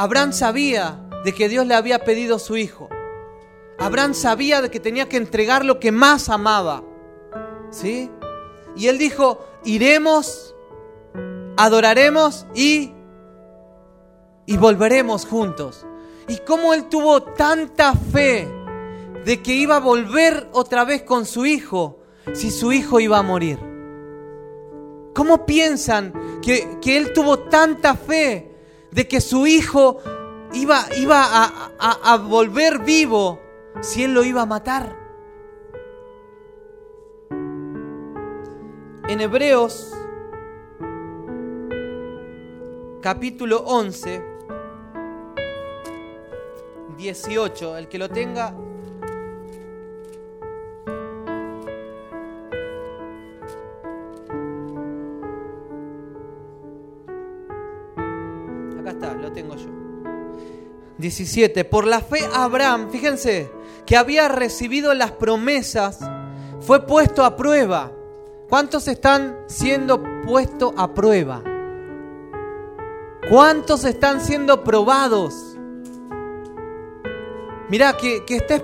Abraham 0.00 0.32
sabía 0.32 0.98
de 1.24 1.34
que 1.34 1.50
Dios 1.50 1.66
le 1.66 1.74
había 1.74 1.98
pedido 1.98 2.38
su 2.38 2.56
hijo. 2.56 2.88
Abraham 3.78 4.14
sabía 4.14 4.62
de 4.62 4.70
que 4.70 4.80
tenía 4.80 5.10
que 5.10 5.18
entregar 5.18 5.64
lo 5.64 5.78
que 5.78 5.92
más 5.92 6.30
amaba. 6.30 6.82
¿Sí? 7.70 8.10
Y 8.74 8.86
él 8.86 8.96
dijo, 8.96 9.44
iremos 9.62 10.54
adoraremos 11.60 12.46
y, 12.54 12.94
y 14.46 14.56
volveremos 14.56 15.26
juntos. 15.26 15.86
Y 16.28 16.38
cómo 16.38 16.72
él 16.72 16.88
tuvo 16.88 17.22
tanta 17.22 17.92
fe 17.92 18.48
de 19.26 19.42
que 19.42 19.52
iba 19.52 19.76
a 19.76 19.80
volver 19.80 20.48
otra 20.52 20.86
vez 20.86 21.02
con 21.02 21.26
su 21.26 21.44
hijo 21.44 21.98
si 22.32 22.50
su 22.50 22.72
hijo 22.72 23.00
iba 23.00 23.18
a 23.18 23.22
morir. 23.22 23.58
¿Cómo 25.14 25.44
piensan 25.44 26.40
que, 26.40 26.78
él 26.86 27.12
tuvo 27.12 27.40
tanta 27.40 27.94
fe 27.94 28.49
de 28.92 29.08
que 29.08 29.20
su 29.20 29.46
hijo 29.46 29.98
iba, 30.52 30.84
iba 30.96 31.22
a, 31.24 32.12
a 32.12 32.16
volver 32.16 32.80
vivo 32.80 33.40
si 33.80 34.04
él 34.04 34.14
lo 34.14 34.24
iba 34.24 34.42
a 34.42 34.46
matar? 34.46 34.96
En 39.08 39.20
Hebreos 39.20 39.92
capítulo 43.00 43.62
11, 43.64 44.22
18. 46.96 47.78
El 47.78 47.88
que 47.88 47.98
lo 47.98 48.08
tenga. 48.08 48.54
17. 61.00 61.64
Por 61.64 61.86
la 61.86 62.00
fe 62.00 62.20
Abraham, 62.32 62.90
fíjense, 62.90 63.50
que 63.86 63.96
había 63.96 64.28
recibido 64.28 64.94
las 64.94 65.12
promesas, 65.12 65.98
fue 66.60 66.86
puesto 66.86 67.24
a 67.24 67.36
prueba. 67.36 67.92
¿Cuántos 68.48 68.88
están 68.88 69.36
siendo 69.46 70.02
puestos 70.24 70.72
a 70.76 70.92
prueba? 70.92 71.42
¿Cuántos 73.28 73.84
están 73.84 74.20
siendo 74.20 74.64
probados? 74.64 75.56
Mira, 77.68 77.96
que, 77.96 78.24
estés 78.28 78.62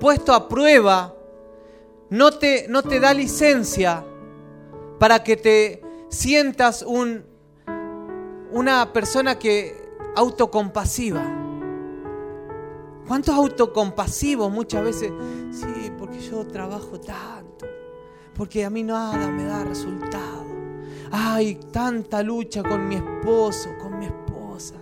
puesto 0.00 0.32
a 0.32 0.48
prueba 0.48 1.14
no 2.08 2.30
te, 2.32 2.66
no 2.68 2.82
te 2.82 3.00
da 3.00 3.12
licencia 3.12 4.04
para 4.98 5.22
que 5.22 5.36
te 5.36 5.82
sientas 6.08 6.82
un, 6.82 7.26
una 8.50 8.92
persona 8.92 9.38
que 9.38 9.76
autocompasiva. 10.16 11.47
¿Cuántos 13.08 13.34
autocompasivos 13.34 14.52
muchas 14.52 14.84
veces? 14.84 15.10
Sí, 15.50 15.90
porque 15.98 16.20
yo 16.20 16.46
trabajo 16.46 17.00
tanto, 17.00 17.66
porque 18.34 18.66
a 18.66 18.70
mí 18.70 18.82
nada 18.82 19.28
me 19.28 19.44
da 19.44 19.64
resultado. 19.64 20.44
Ay, 21.10 21.58
tanta 21.72 22.22
lucha 22.22 22.62
con 22.62 22.86
mi 22.86 22.96
esposo, 22.96 23.70
con 23.80 23.98
mi 23.98 24.04
esposa. 24.04 24.74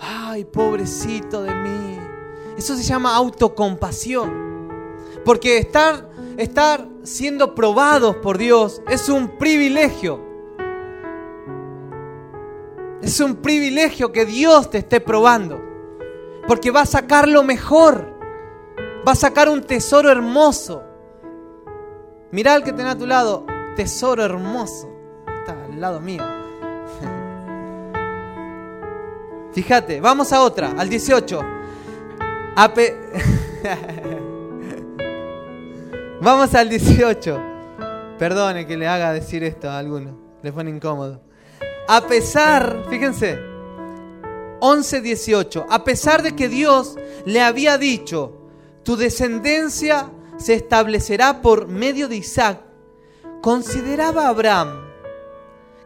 Ay, 0.00 0.44
pobrecito 0.44 1.44
de 1.44 1.54
mí. 1.54 1.98
Eso 2.56 2.74
se 2.74 2.82
llama 2.82 3.14
autocompasión. 3.14 4.68
Porque 5.24 5.58
estar, 5.58 6.10
estar 6.36 6.88
siendo 7.04 7.54
probados 7.54 8.16
por 8.16 8.38
Dios 8.38 8.82
es 8.88 9.08
un 9.08 9.38
privilegio. 9.38 10.20
Es 13.00 13.20
un 13.20 13.36
privilegio 13.36 14.10
que 14.10 14.26
Dios 14.26 14.68
te 14.68 14.78
esté 14.78 15.00
probando. 15.00 15.67
Porque 16.48 16.72
va 16.72 16.80
a 16.80 16.86
sacar 16.86 17.28
lo 17.28 17.44
mejor. 17.44 18.18
Va 19.06 19.12
a 19.12 19.14
sacar 19.14 19.48
un 19.48 19.62
tesoro 19.62 20.10
hermoso. 20.10 20.82
Mirá 22.32 22.54
al 22.54 22.64
que 22.64 22.72
tenés 22.72 22.94
a 22.94 22.98
tu 22.98 23.06
lado. 23.06 23.46
Tesoro 23.76 24.24
hermoso 24.24 24.98
al 25.78 25.80
lado 25.80 26.00
mío. 26.00 26.22
Fíjate, 29.52 30.00
vamos 30.00 30.32
a 30.32 30.42
otra, 30.42 30.72
al 30.76 30.88
18. 30.88 31.40
vamos 36.20 36.52
al 36.54 36.68
18. 36.68 37.40
Perdone 38.18 38.66
que 38.66 38.76
le 38.76 38.88
haga 38.88 39.12
decir 39.12 39.44
esto 39.44 39.70
a 39.70 39.78
alguno, 39.78 40.18
le 40.42 40.52
pone 40.52 40.70
incómodo. 40.70 41.22
A 41.86 42.00
pesar, 42.02 42.84
fíjense, 42.90 43.38
11, 44.60 45.00
18. 45.00 45.66
A 45.68 45.84
pesar 45.84 46.22
de 46.22 46.34
que 46.34 46.48
Dios 46.48 46.96
le 47.24 47.40
había 47.40 47.78
dicho, 47.78 48.32
tu 48.82 48.96
descendencia 48.96 50.10
se 50.36 50.54
establecerá 50.54 51.42
por 51.42 51.68
medio 51.68 52.08
de 52.08 52.16
Isaac, 52.16 52.60
consideraba 53.40 54.28
Abraham 54.28 54.88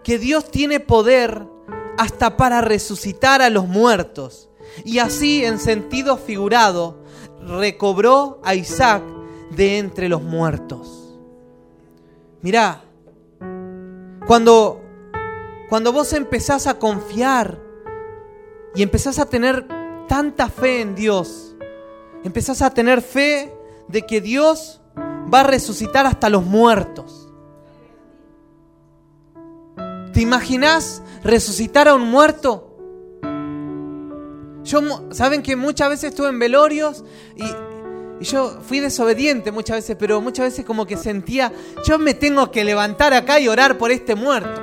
que 0.02 0.18
Dios 0.18 0.50
tiene 0.50 0.80
poder 0.80 1.46
hasta 1.96 2.36
para 2.36 2.60
resucitar 2.60 3.42
a 3.42 3.50
los 3.50 3.66
muertos. 3.68 4.48
Y 4.84 4.98
así, 4.98 5.44
en 5.44 5.58
sentido 5.58 6.16
figurado, 6.16 6.98
recobró 7.40 8.40
a 8.42 8.54
Isaac 8.54 9.02
de 9.50 9.78
entre 9.78 10.08
los 10.08 10.22
muertos. 10.22 11.14
Mirá, 12.40 12.82
Cuando, 14.26 14.80
cuando 15.68 15.92
vos 15.92 16.12
empezás 16.12 16.66
a 16.66 16.78
confiar 16.78 17.61
y 18.74 18.82
empezás 18.82 19.18
a 19.18 19.26
tener 19.26 19.66
tanta 20.08 20.48
fe 20.48 20.80
en 20.80 20.94
Dios, 20.94 21.54
empezás 22.24 22.62
a 22.62 22.70
tener 22.70 23.02
fe 23.02 23.52
de 23.88 24.02
que 24.02 24.20
Dios 24.20 24.80
va 25.32 25.40
a 25.40 25.44
resucitar 25.44 26.06
hasta 26.06 26.28
los 26.28 26.44
muertos. 26.44 27.28
¿Te 30.12 30.20
imaginas 30.20 31.02
resucitar 31.22 31.88
a 31.88 31.94
un 31.94 32.02
muerto? 32.02 32.68
Yo, 34.64 34.80
saben 35.10 35.42
que 35.42 35.56
muchas 35.56 35.88
veces 35.88 36.10
estuve 36.10 36.28
en 36.28 36.38
velorios 36.38 37.04
y, 37.36 37.44
yo 38.22 38.60
fui 38.62 38.78
desobediente 38.78 39.50
muchas 39.50 39.78
veces, 39.78 39.96
pero 39.98 40.20
muchas 40.20 40.46
veces 40.46 40.64
como 40.64 40.86
que 40.86 40.96
sentía, 40.96 41.52
yo 41.84 41.98
me 41.98 42.14
tengo 42.14 42.52
que 42.52 42.62
levantar 42.62 43.12
acá 43.14 43.40
y 43.40 43.48
orar 43.48 43.78
por 43.78 43.90
este 43.90 44.14
muerto. 44.14 44.62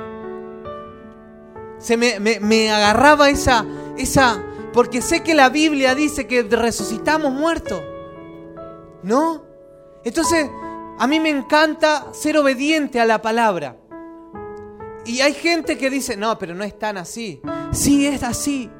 Se 1.78 1.98
me, 1.98 2.20
me 2.20 2.70
agarraba 2.70 3.28
esa, 3.28 3.66
esa, 4.02 4.42
porque 4.72 5.02
sé 5.02 5.22
que 5.22 5.34
la 5.34 5.48
Biblia 5.48 5.94
dice 5.94 6.26
que 6.26 6.42
resucitamos 6.42 7.32
muertos. 7.32 7.82
¿No? 9.02 9.44
Entonces, 10.04 10.50
a 10.98 11.06
mí 11.06 11.20
me 11.20 11.30
encanta 11.30 12.08
ser 12.12 12.36
obediente 12.36 13.00
a 13.00 13.06
la 13.06 13.22
palabra. 13.22 13.76
Y 15.04 15.20
hay 15.20 15.32
gente 15.32 15.78
que 15.78 15.90
dice, 15.90 16.16
no, 16.16 16.38
pero 16.38 16.54
no 16.54 16.62
es 16.62 16.78
tan 16.78 16.98
así. 16.98 17.40
Sí, 17.72 18.06
es 18.06 18.22
así. 18.22 18.70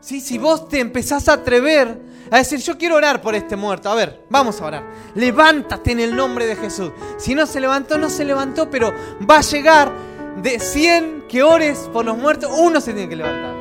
Sí, 0.00 0.20
si 0.20 0.38
vos 0.38 0.68
te 0.68 0.80
empezás 0.80 1.28
a 1.28 1.34
atrever 1.34 2.00
a 2.30 2.38
decir, 2.38 2.60
yo 2.60 2.78
quiero 2.78 2.96
orar 2.96 3.20
por 3.20 3.34
este 3.34 3.56
muerto. 3.56 3.90
A 3.90 3.94
ver, 3.94 4.24
vamos 4.30 4.60
a 4.60 4.66
orar. 4.66 4.90
Levántate 5.14 5.92
en 5.92 6.00
el 6.00 6.14
nombre 6.14 6.46
de 6.46 6.56
Jesús. 6.56 6.92
Si 7.18 7.34
no 7.34 7.44
se 7.46 7.60
levantó, 7.60 7.98
no 7.98 8.08
se 8.08 8.24
levantó, 8.24 8.70
pero 8.70 8.92
va 9.28 9.38
a 9.38 9.42
llegar 9.42 9.92
de 10.42 10.58
100 10.58 11.24
que 11.28 11.42
ores 11.42 11.90
por 11.92 12.04
los 12.04 12.16
muertos, 12.16 12.50
uno 12.58 12.80
se 12.80 12.92
tiene 12.92 13.08
que 13.08 13.16
levantar. 13.16 13.54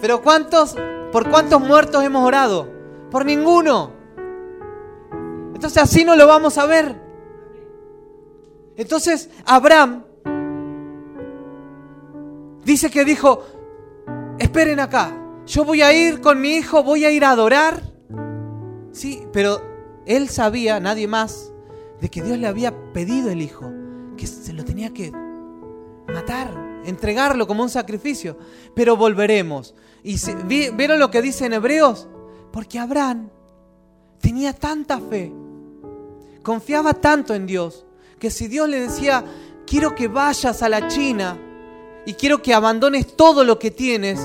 Pero 0.00 0.20
¿cuántos, 0.22 0.76
por 1.12 1.28
cuántos 1.30 1.60
muertos 1.60 2.02
hemos 2.02 2.26
orado? 2.26 2.68
Por 3.10 3.24
ninguno. 3.24 3.92
Entonces 5.54 5.82
así 5.82 6.04
no 6.04 6.16
lo 6.16 6.26
vamos 6.26 6.58
a 6.58 6.66
ver. 6.66 7.00
Entonces 8.76 9.30
Abraham 9.44 10.04
dice 12.64 12.90
que 12.90 13.04
dijo, 13.04 13.44
esperen 14.38 14.80
acá, 14.80 15.16
yo 15.46 15.64
voy 15.64 15.82
a 15.82 15.92
ir 15.92 16.20
con 16.20 16.40
mi 16.40 16.56
hijo, 16.56 16.82
voy 16.82 17.04
a 17.04 17.10
ir 17.10 17.24
a 17.24 17.30
adorar. 17.30 17.82
Sí, 18.90 19.26
pero 19.32 19.62
él 20.04 20.28
sabía, 20.28 20.80
nadie 20.80 21.06
más, 21.06 21.52
de 22.00 22.08
que 22.08 22.22
Dios 22.22 22.38
le 22.38 22.48
había 22.48 22.92
pedido 22.92 23.30
el 23.30 23.40
hijo, 23.40 23.70
que 24.16 24.26
se 24.26 24.52
lo 24.52 24.64
tenía 24.64 24.92
que 24.92 25.12
matar, 26.08 26.82
entregarlo 26.84 27.46
como 27.46 27.62
un 27.62 27.70
sacrificio. 27.70 28.38
Pero 28.74 28.96
volveremos. 28.96 29.74
¿Y 30.02 30.16
vieron 30.46 30.98
lo 30.98 31.10
que 31.10 31.22
dice 31.22 31.46
en 31.46 31.52
Hebreos? 31.54 32.08
Porque 32.52 32.78
Abraham 32.78 33.30
tenía 34.20 34.52
tanta 34.52 35.00
fe, 35.00 35.32
confiaba 36.42 36.94
tanto 36.94 37.34
en 37.34 37.46
Dios, 37.46 37.84
que 38.18 38.30
si 38.30 38.46
Dios 38.46 38.68
le 38.68 38.80
decía, 38.80 39.24
quiero 39.66 39.94
que 39.94 40.08
vayas 40.08 40.62
a 40.62 40.68
la 40.68 40.86
China 40.88 41.36
y 42.06 42.14
quiero 42.14 42.40
que 42.40 42.54
abandones 42.54 43.16
todo 43.16 43.44
lo 43.44 43.58
que 43.58 43.70
tienes, 43.70 44.20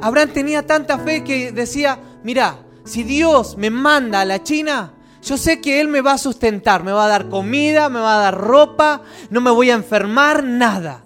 Abraham 0.00 0.30
tenía 0.32 0.66
tanta 0.66 0.98
fe 0.98 1.22
que 1.22 1.52
decía, 1.52 1.98
mira, 2.24 2.64
si 2.84 3.04
Dios 3.04 3.56
me 3.56 3.70
manda 3.70 4.20
a 4.20 4.24
la 4.24 4.42
China, 4.42 4.94
yo 5.22 5.38
sé 5.38 5.60
que 5.60 5.80
Él 5.80 5.88
me 5.88 6.00
va 6.00 6.12
a 6.12 6.18
sustentar, 6.18 6.82
me 6.82 6.92
va 6.92 7.06
a 7.06 7.08
dar 7.08 7.28
comida, 7.28 7.88
me 7.88 8.00
va 8.00 8.18
a 8.18 8.22
dar 8.22 8.38
ropa, 8.38 9.02
no 9.30 9.40
me 9.40 9.50
voy 9.50 9.70
a 9.70 9.74
enfermar, 9.74 10.42
nada. 10.42 11.04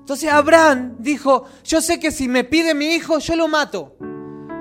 Entonces 0.00 0.30
Abraham 0.30 0.96
dijo, 0.98 1.44
yo 1.64 1.80
sé 1.80 1.98
que 1.98 2.12
si 2.12 2.28
me 2.28 2.44
pide 2.44 2.74
mi 2.74 2.94
hijo, 2.94 3.18
yo 3.18 3.36
lo 3.36 3.48
mato, 3.48 3.96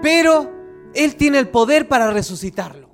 pero 0.01 0.51
Él 0.93 1.15
tiene 1.15 1.39
el 1.39 1.49
poder 1.49 1.87
para 1.87 2.11
resucitarlo. 2.11 2.89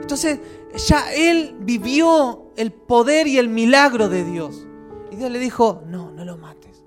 Entonces 0.00 0.40
ya 0.88 1.12
él 1.14 1.54
vivió 1.60 2.52
el 2.56 2.72
poder 2.72 3.26
y 3.26 3.38
el 3.38 3.48
milagro 3.48 4.08
de 4.08 4.24
Dios. 4.24 4.66
Y 5.10 5.16
Dios 5.16 5.30
le 5.30 5.38
dijo, 5.38 5.82
no, 5.86 6.10
no 6.10 6.24
lo 6.24 6.36
mates, 6.36 6.84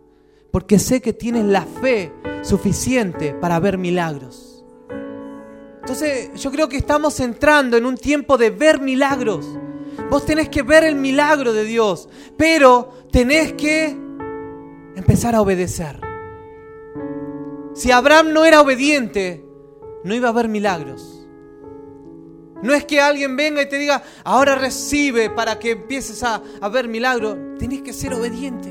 porque 0.51 0.79
sé 0.79 1.01
que 1.01 1.13
tienes 1.13 1.45
la 1.45 1.61
fe 1.61 2.11
suficiente 2.41 3.33
para 3.33 3.59
ver 3.59 3.77
milagros. 3.77 4.52
Entonces 5.83 6.31
yo 6.35 6.49
creo 6.49 6.69
que 6.69 6.77
estamos 6.77 7.19
entrando 7.19 7.75
en 7.75 7.85
un 7.85 7.97
tiempo 7.97 8.37
de 8.37 8.51
ver 8.51 8.79
milagros. 8.79 9.45
Vos 10.09 10.25
tenés 10.25 10.47
que 10.47 10.63
ver 10.63 10.85
el 10.85 10.95
milagro 10.95 11.51
de 11.51 11.65
Dios, 11.65 12.07
pero 12.37 12.93
tenés 13.11 13.51
que 13.51 13.89
empezar 14.95 15.35
a 15.35 15.41
obedecer. 15.41 15.99
Si 17.73 17.91
Abraham 17.91 18.31
no 18.31 18.45
era 18.45 18.61
obediente, 18.61 19.45
no 20.05 20.15
iba 20.15 20.29
a 20.29 20.31
haber 20.31 20.47
milagros. 20.47 21.27
No 22.61 22.73
es 22.73 22.85
que 22.85 23.01
alguien 23.01 23.35
venga 23.35 23.61
y 23.61 23.67
te 23.67 23.77
diga, 23.77 24.03
ahora 24.23 24.55
recibe 24.55 25.29
para 25.29 25.59
que 25.59 25.71
empieces 25.71 26.23
a, 26.23 26.41
ver 26.69 26.87
milagro. 26.87 27.57
Tienes 27.59 27.81
que 27.81 27.91
ser 27.91 28.13
obediente. 28.13 28.69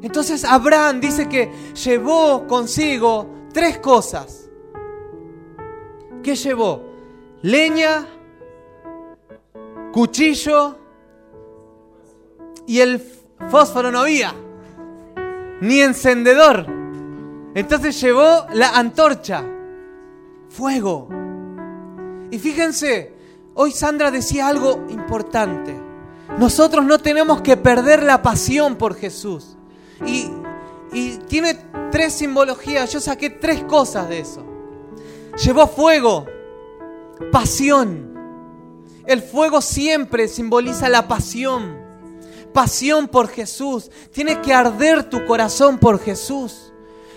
Entonces 0.00 0.42
Abraham 0.42 1.02
dice 1.02 1.28
que 1.28 1.52
llevó 1.84 2.46
consigo 2.46 3.28
tres 3.52 3.76
cosas. 3.76 4.41
¿Qué 6.22 6.36
llevó? 6.36 6.82
Leña, 7.42 8.06
cuchillo 9.92 10.78
y 12.66 12.80
el 12.80 13.02
fósforo 13.50 13.90
no 13.90 14.00
había, 14.00 14.34
ni 15.60 15.80
encendedor. 15.80 16.66
Entonces 17.54 18.00
llevó 18.00 18.46
la 18.52 18.70
antorcha, 18.70 19.44
fuego. 20.48 21.08
Y 22.30 22.38
fíjense, 22.38 23.12
hoy 23.54 23.72
Sandra 23.72 24.10
decía 24.10 24.48
algo 24.48 24.86
importante. 24.88 25.78
Nosotros 26.38 26.84
no 26.84 26.98
tenemos 26.98 27.42
que 27.42 27.56
perder 27.56 28.02
la 28.02 28.22
pasión 28.22 28.76
por 28.76 28.94
Jesús. 28.94 29.56
Y, 30.06 30.30
tiene 31.26 31.58
tres 31.90 32.12
simbologías. 32.12 32.92
Yo 32.92 33.00
saqué 33.00 33.30
tres 33.30 33.64
cosas 33.64 34.08
de 34.08 34.18
eso. 34.20 34.44
Llevó 35.36 35.66
fuego, 35.66 36.26
pasión. 37.30 38.12
El 39.06 39.22
fuego 39.22 39.60
siempre 39.60 40.28
simboliza 40.28 40.88
la 40.88 41.08
pasión. 41.08 41.80
Pasión 42.52 43.08
por 43.08 43.28
Jesús. 43.28 43.90
Tiene 44.12 44.40
que 44.40 44.52
arder 44.52 45.08
tu 45.08 45.24
corazón 45.24 45.78
por 45.78 45.98
Jesús 45.98 46.72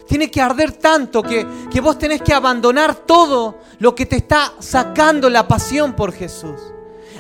tiene 0.08 0.30
que 0.30 0.42
arder 0.42 0.72
tanto 0.72 1.24
que, 1.24 1.46
que 1.72 1.82
vos 1.82 1.98
tenés 1.98 2.22
que 2.22 2.34
abandonar 2.34 2.96
todo 2.96 3.58
lo 3.80 3.96
que 3.96 4.06
te 4.06 4.18
está 4.18 4.54
sacando 4.60 5.30
la 5.30 5.48
pasión 5.48 5.94
por 5.94 6.14
Jesús. 6.14 6.62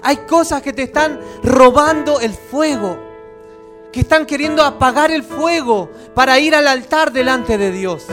Hay 0.03 0.17
cosas 0.17 0.61
que 0.61 0.73
te 0.73 0.83
están 0.83 1.19
robando 1.43 2.19
el 2.19 2.33
fuego, 2.33 2.97
que 3.91 4.01
están 4.01 4.25
queriendo 4.25 4.63
apagar 4.63 5.09
el 5.11 5.23
fuego 5.23 5.89
para 6.13 6.39
ir 6.39 6.53
al 6.53 6.67
altar 6.67 7.11
delante 7.11 7.57
de 7.57 7.71
Dios. 7.71 8.05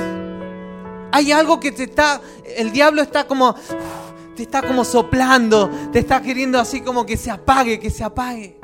Hay 1.12 1.30
algo 1.30 1.60
que 1.60 1.72
te 1.72 1.84
está, 1.84 2.20
el 2.56 2.72
diablo 2.72 3.02
está 3.02 3.26
como, 3.26 3.54
te 4.34 4.42
está 4.44 4.62
como 4.62 4.84
soplando, 4.84 5.70
te 5.92 6.00
está 6.00 6.22
queriendo 6.22 6.58
así 6.58 6.80
como 6.80 7.04
que 7.04 7.16
se 7.16 7.30
apague, 7.30 7.78
que 7.78 7.90
se 7.90 8.02
apague. 8.02 8.58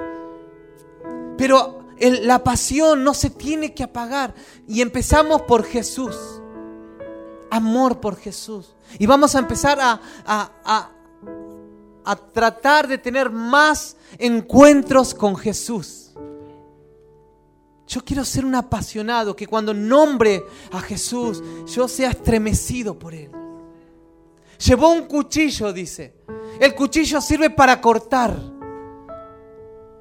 Pero 1.36 1.84
la 2.00 2.42
pasión 2.42 3.04
no 3.04 3.14
se 3.14 3.30
tiene 3.30 3.74
que 3.74 3.84
apagar. 3.84 4.34
Y 4.66 4.80
empezamos 4.80 5.42
por 5.42 5.64
Jesús. 5.64 6.16
Amor 7.50 8.00
por 8.00 8.16
Jesús. 8.16 8.74
Y 8.98 9.06
vamos 9.06 9.34
a 9.34 9.38
empezar 9.38 9.78
a, 9.80 10.00
a, 10.26 10.90
a 12.04 12.16
tratar 12.16 12.88
de 12.88 12.96
tener 12.96 13.30
más 13.30 13.96
encuentros 14.16 15.14
con 15.14 15.36
Jesús. 15.36 16.07
Yo 17.88 18.04
quiero 18.04 18.22
ser 18.24 18.44
un 18.44 18.54
apasionado 18.54 19.34
que 19.34 19.46
cuando 19.46 19.72
nombre 19.72 20.44
a 20.72 20.80
Jesús 20.80 21.42
yo 21.66 21.88
sea 21.88 22.10
estremecido 22.10 22.98
por 22.98 23.14
Él. 23.14 23.30
Llevó 24.58 24.90
un 24.90 25.06
cuchillo, 25.06 25.72
dice. 25.72 26.14
El 26.60 26.74
cuchillo 26.74 27.22
sirve 27.22 27.48
para 27.48 27.80
cortar. 27.80 28.36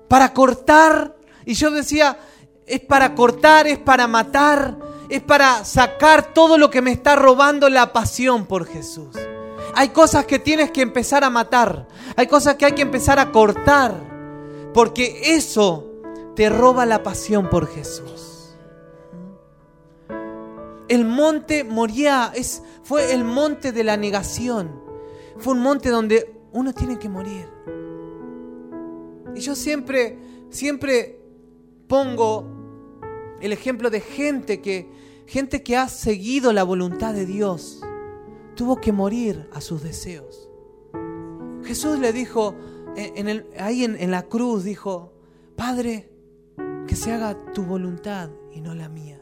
Para 0.10 0.34
cortar 0.34 1.16
y 1.46 1.54
yo 1.54 1.72
decía, 1.72 2.20
es 2.66 2.82
para 2.82 3.16
cortar, 3.16 3.68
es 3.68 3.80
para 3.80 4.06
matar, 4.06 4.78
es 5.08 5.22
para 5.22 5.64
sacar 5.64 6.34
todo 6.34 6.58
lo 6.58 6.70
que 6.70 6.82
me 6.82 6.92
está 6.92 7.16
robando 7.16 7.70
la 7.70 7.94
pasión 7.94 8.46
por 8.46 8.66
Jesús. 8.66 9.16
Hay 9.76 9.90
cosas 9.90 10.26
que 10.26 10.40
tienes 10.40 10.72
que 10.72 10.82
empezar 10.82 11.24
a 11.24 11.30
matar, 11.30 11.88
hay 12.18 12.28
cosas 12.28 12.56
que 12.56 12.66
hay 12.66 12.74
que 12.74 12.82
empezar 12.82 13.18
a 13.18 13.32
cortar, 13.32 13.96
porque 14.74 15.36
eso 15.36 15.97
te 16.38 16.52
roba 16.52 16.86
la 16.86 17.02
pasión 17.02 17.50
por 17.50 17.66
Jesús. 17.66 18.56
El 20.88 21.04
monte 21.04 21.64
Moría 21.64 22.32
es, 22.36 22.62
fue 22.84 23.12
el 23.12 23.24
monte 23.24 23.72
de 23.72 23.84
la 23.84 23.98
negación. 23.98 24.70
Fue 25.40 25.56
un 25.56 25.62
monte 25.62 25.90
donde 25.90 26.40
uno 26.52 26.74
tiene 26.74 27.00
que 27.00 27.10
morir. 27.10 27.48
Y 29.36 29.40
yo 29.40 29.56
siempre, 29.56 30.20
siempre 30.52 31.20
pongo 31.88 32.46
el 33.42 33.52
ejemplo 33.52 33.90
de 33.90 34.02
gente 34.02 34.62
que, 34.62 34.92
gente 35.26 35.64
que 35.64 35.76
ha 35.76 35.90
seguido 35.90 36.54
la 36.54 36.62
voluntad 36.62 37.16
de 37.16 37.26
Dios, 37.26 37.82
tuvo 38.54 38.76
que 38.76 38.92
morir 38.92 39.50
a 39.54 39.60
sus 39.60 39.82
deseos. 39.82 40.48
Jesús 41.64 41.98
le 41.98 42.14
dijo, 42.14 42.54
en 42.96 43.28
el, 43.28 43.48
ahí 43.58 43.84
en, 43.84 44.00
en 44.00 44.12
la 44.12 44.28
cruz 44.28 44.64
dijo, 44.64 45.14
Padre, 45.56 46.12
que 46.88 46.96
se 46.96 47.12
haga 47.12 47.38
tu 47.54 47.64
voluntad 47.64 48.30
y 48.52 48.62
no 48.62 48.74
la 48.74 48.90
mía. 48.90 49.22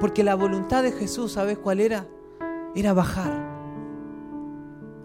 Porque 0.00 0.24
la 0.24 0.34
voluntad 0.34 0.82
de 0.82 0.92
Jesús, 0.92 1.32
¿sabes 1.32 1.58
cuál 1.58 1.80
era? 1.80 2.08
Era 2.74 2.92
bajar. 2.94 3.46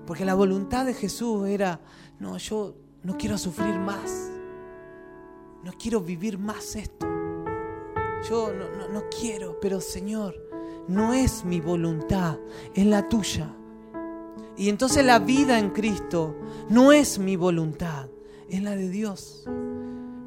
Porque 0.08 0.26
la 0.26 0.36
voluntad 0.36 0.86
de 0.86 0.94
Jesús 0.94 1.48
era, 1.48 1.82
no, 2.20 2.38
yo 2.38 2.76
no 3.04 3.18
quiero 3.18 3.38
sufrir 3.38 3.78
más. 3.80 4.32
No 5.64 5.72
quiero 5.78 6.02
vivir 6.02 6.38
más 6.38 6.76
esto. 6.76 7.08
Yo 8.30 8.54
no, 8.54 8.88
no, 8.88 9.04
quiero, 9.10 9.60
pero 9.60 9.82
Señor, 9.82 10.36
no 10.88 11.14
es 11.14 11.44
mi 11.44 11.60
voluntad, 11.60 12.38
es 12.74 12.86
la 12.86 13.10
tuya. 13.10 13.54
Y 14.56 14.70
entonces 14.70 15.06
la 15.06 15.20
vida 15.20 15.60
en 15.60 15.72
Cristo 15.72 16.36
no 16.70 16.94
es 16.94 17.20
mi 17.20 17.36
voluntad, 17.36 18.08
es 18.50 18.62
la 18.62 18.76
de 18.76 18.90
Dios. 18.90 19.46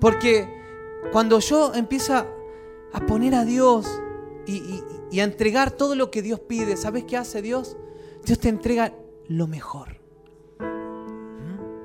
Porque 0.01 0.66
cuando 1.13 1.39
yo 1.41 1.75
empiezo 1.75 2.15
a 2.15 3.01
poner 3.07 3.35
a 3.35 3.45
Dios 3.45 4.01
y, 4.47 4.83
y, 5.11 5.21
a 5.21 5.25
entregar 5.25 5.71
todo 5.71 5.95
lo 5.95 6.11
que 6.11 6.23
Dios 6.23 6.41
pide, 6.41 6.77
¿sabes 6.77 7.05
qué 7.05 7.17
hace 7.17 7.43
Dios? 7.43 7.77
Dios 8.25 8.39
te 8.39 8.49
entrega 8.49 8.93
lo 9.29 9.47
mejor. 9.47 10.01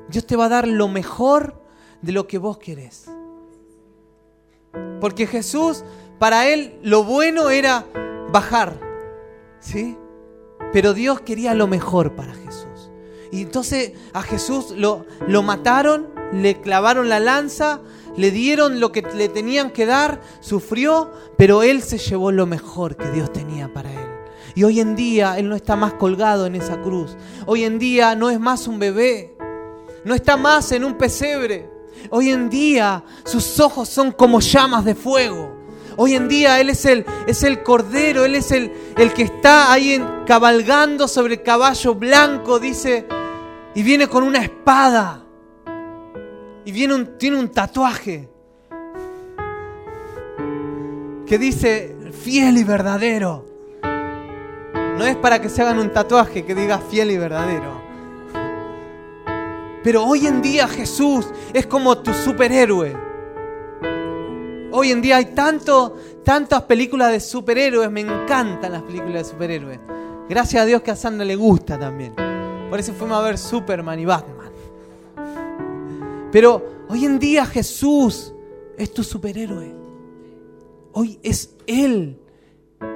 Dios 0.09 0.25
te 0.25 0.35
va 0.35 0.45
a 0.45 0.49
dar 0.49 0.67
lo 0.67 0.87
mejor 0.87 1.61
de 2.01 2.11
lo 2.11 2.27
que 2.27 2.37
vos 2.37 2.57
querés. 2.57 3.09
Porque 4.99 5.25
Jesús, 5.27 5.83
para 6.19 6.47
él, 6.47 6.77
lo 6.83 7.03
bueno 7.03 7.49
era 7.49 7.85
bajar. 8.31 8.79
¿Sí? 9.59 9.97
Pero 10.73 10.93
Dios 10.93 11.21
quería 11.21 11.53
lo 11.53 11.67
mejor 11.67 12.15
para 12.15 12.33
Jesús. 12.33 12.91
Y 13.31 13.41
entonces 13.41 13.93
a 14.13 14.21
Jesús 14.21 14.71
lo, 14.71 15.05
lo 15.27 15.41
mataron, 15.43 16.09
le 16.33 16.59
clavaron 16.59 17.09
la 17.09 17.19
lanza, 17.19 17.81
le 18.17 18.31
dieron 18.31 18.79
lo 18.79 18.91
que 18.91 19.01
le 19.01 19.29
tenían 19.29 19.71
que 19.71 19.85
dar, 19.85 20.21
sufrió, 20.39 21.11
pero 21.37 21.63
él 21.63 21.81
se 21.81 21.97
llevó 21.97 22.31
lo 22.31 22.45
mejor 22.45 22.95
que 22.97 23.09
Dios 23.11 23.31
tenía 23.31 23.71
para 23.73 23.91
él. 23.91 24.11
Y 24.55 24.63
hoy 24.63 24.79
en 24.79 24.95
día 24.95 25.37
Él 25.37 25.49
no 25.49 25.55
está 25.55 25.75
más 25.75 25.93
colgado 25.93 26.45
en 26.45 26.55
esa 26.55 26.81
cruz. 26.81 27.15
Hoy 27.45 27.63
en 27.63 27.79
día 27.79 28.15
no 28.15 28.29
es 28.29 28.39
más 28.39 28.67
un 28.67 28.79
bebé. 28.79 29.35
No 30.03 30.13
está 30.13 30.37
más 30.37 30.71
en 30.71 30.83
un 30.83 30.97
pesebre. 30.97 31.69
Hoy 32.09 32.29
en 32.29 32.49
día 32.49 33.03
sus 33.23 33.59
ojos 33.59 33.87
son 33.87 34.11
como 34.11 34.39
llamas 34.39 34.83
de 34.83 34.95
fuego. 34.95 35.55
Hoy 35.97 36.15
en 36.15 36.27
día 36.27 36.59
Él 36.59 36.69
es 36.69 36.85
el, 36.85 37.05
es 37.27 37.43
el 37.43 37.63
cordero, 37.63 38.25
Él 38.25 38.35
es 38.35 38.51
el, 38.51 38.71
el 38.97 39.13
que 39.13 39.23
está 39.23 39.71
ahí 39.71 40.03
cabalgando 40.25 41.07
sobre 41.07 41.35
el 41.35 41.43
caballo 41.43 41.95
blanco, 41.95 42.59
dice, 42.59 43.05
y 43.75 43.83
viene 43.83 44.07
con 44.07 44.23
una 44.23 44.39
espada. 44.39 45.20
Y 46.65 46.71
tiene 46.71 47.37
un 47.37 47.49
tatuaje 47.49 48.29
que 51.25 51.37
dice, 51.37 51.95
fiel 52.11 52.57
y 52.57 52.63
verdadero. 52.63 53.45
No 54.97 55.05
es 55.05 55.15
para 55.15 55.41
que 55.41 55.49
se 55.49 55.61
hagan 55.61 55.79
un 55.79 55.91
tatuaje 55.91 56.43
que 56.45 56.53
diga 56.53 56.77
fiel 56.77 57.09
y 57.11 57.17
verdadero. 57.17 57.81
Pero 59.83 60.03
hoy 60.03 60.27
en 60.27 60.41
día 60.41 60.67
Jesús 60.67 61.27
es 61.53 61.65
como 61.65 61.97
tu 61.97 62.13
superhéroe. 62.13 62.95
Hoy 64.71 64.91
en 64.91 65.01
día 65.01 65.17
hay 65.17 65.33
tantas 65.33 66.61
películas 66.63 67.11
de 67.11 67.19
superhéroes. 67.19 67.89
Me 67.89 68.01
encantan 68.01 68.73
las 68.73 68.83
películas 68.83 69.23
de 69.23 69.23
superhéroes. 69.23 69.79
Gracias 70.29 70.61
a 70.61 70.65
Dios 70.65 70.81
que 70.81 70.91
a 70.91 70.95
Sandra 70.95 71.25
le 71.25 71.35
gusta 71.35 71.79
también. 71.79 72.13
Por 72.69 72.79
eso 72.79 72.93
fuimos 72.93 73.17
a 73.17 73.21
ver 73.21 73.37
Superman 73.37 73.99
y 73.99 74.05
Batman. 74.05 74.40
Pero 76.31 76.85
hoy 76.89 77.05
en 77.05 77.19
día 77.19 77.45
Jesús 77.45 78.33
es 78.77 78.93
tu 78.93 79.03
superhéroe. 79.03 79.75
Hoy 80.93 81.19
es 81.23 81.55
Él 81.67 82.19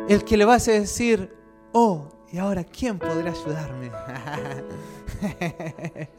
el 0.07 0.23
que 0.23 0.37
le 0.37 0.45
vas 0.45 0.67
a 0.67 0.71
decir, 0.71 1.31
oh, 1.71 2.09
¿y 2.31 2.37
ahora 2.37 2.63
quién 2.63 2.99
podrá 2.99 3.31
ayudarme? 3.31 3.91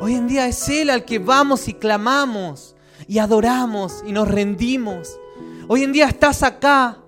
Hoy 0.00 0.14
en 0.14 0.26
día 0.26 0.46
es 0.46 0.68
Él 0.68 0.90
al 0.90 1.04
que 1.04 1.18
vamos 1.18 1.68
y 1.68 1.74
clamamos 1.74 2.76
y 3.08 3.18
adoramos 3.18 4.02
y 4.06 4.12
nos 4.12 4.28
rendimos. 4.28 5.18
Hoy 5.68 5.82
en 5.82 5.92
día 5.92 6.06
estás 6.06 6.42
acá 6.42 6.98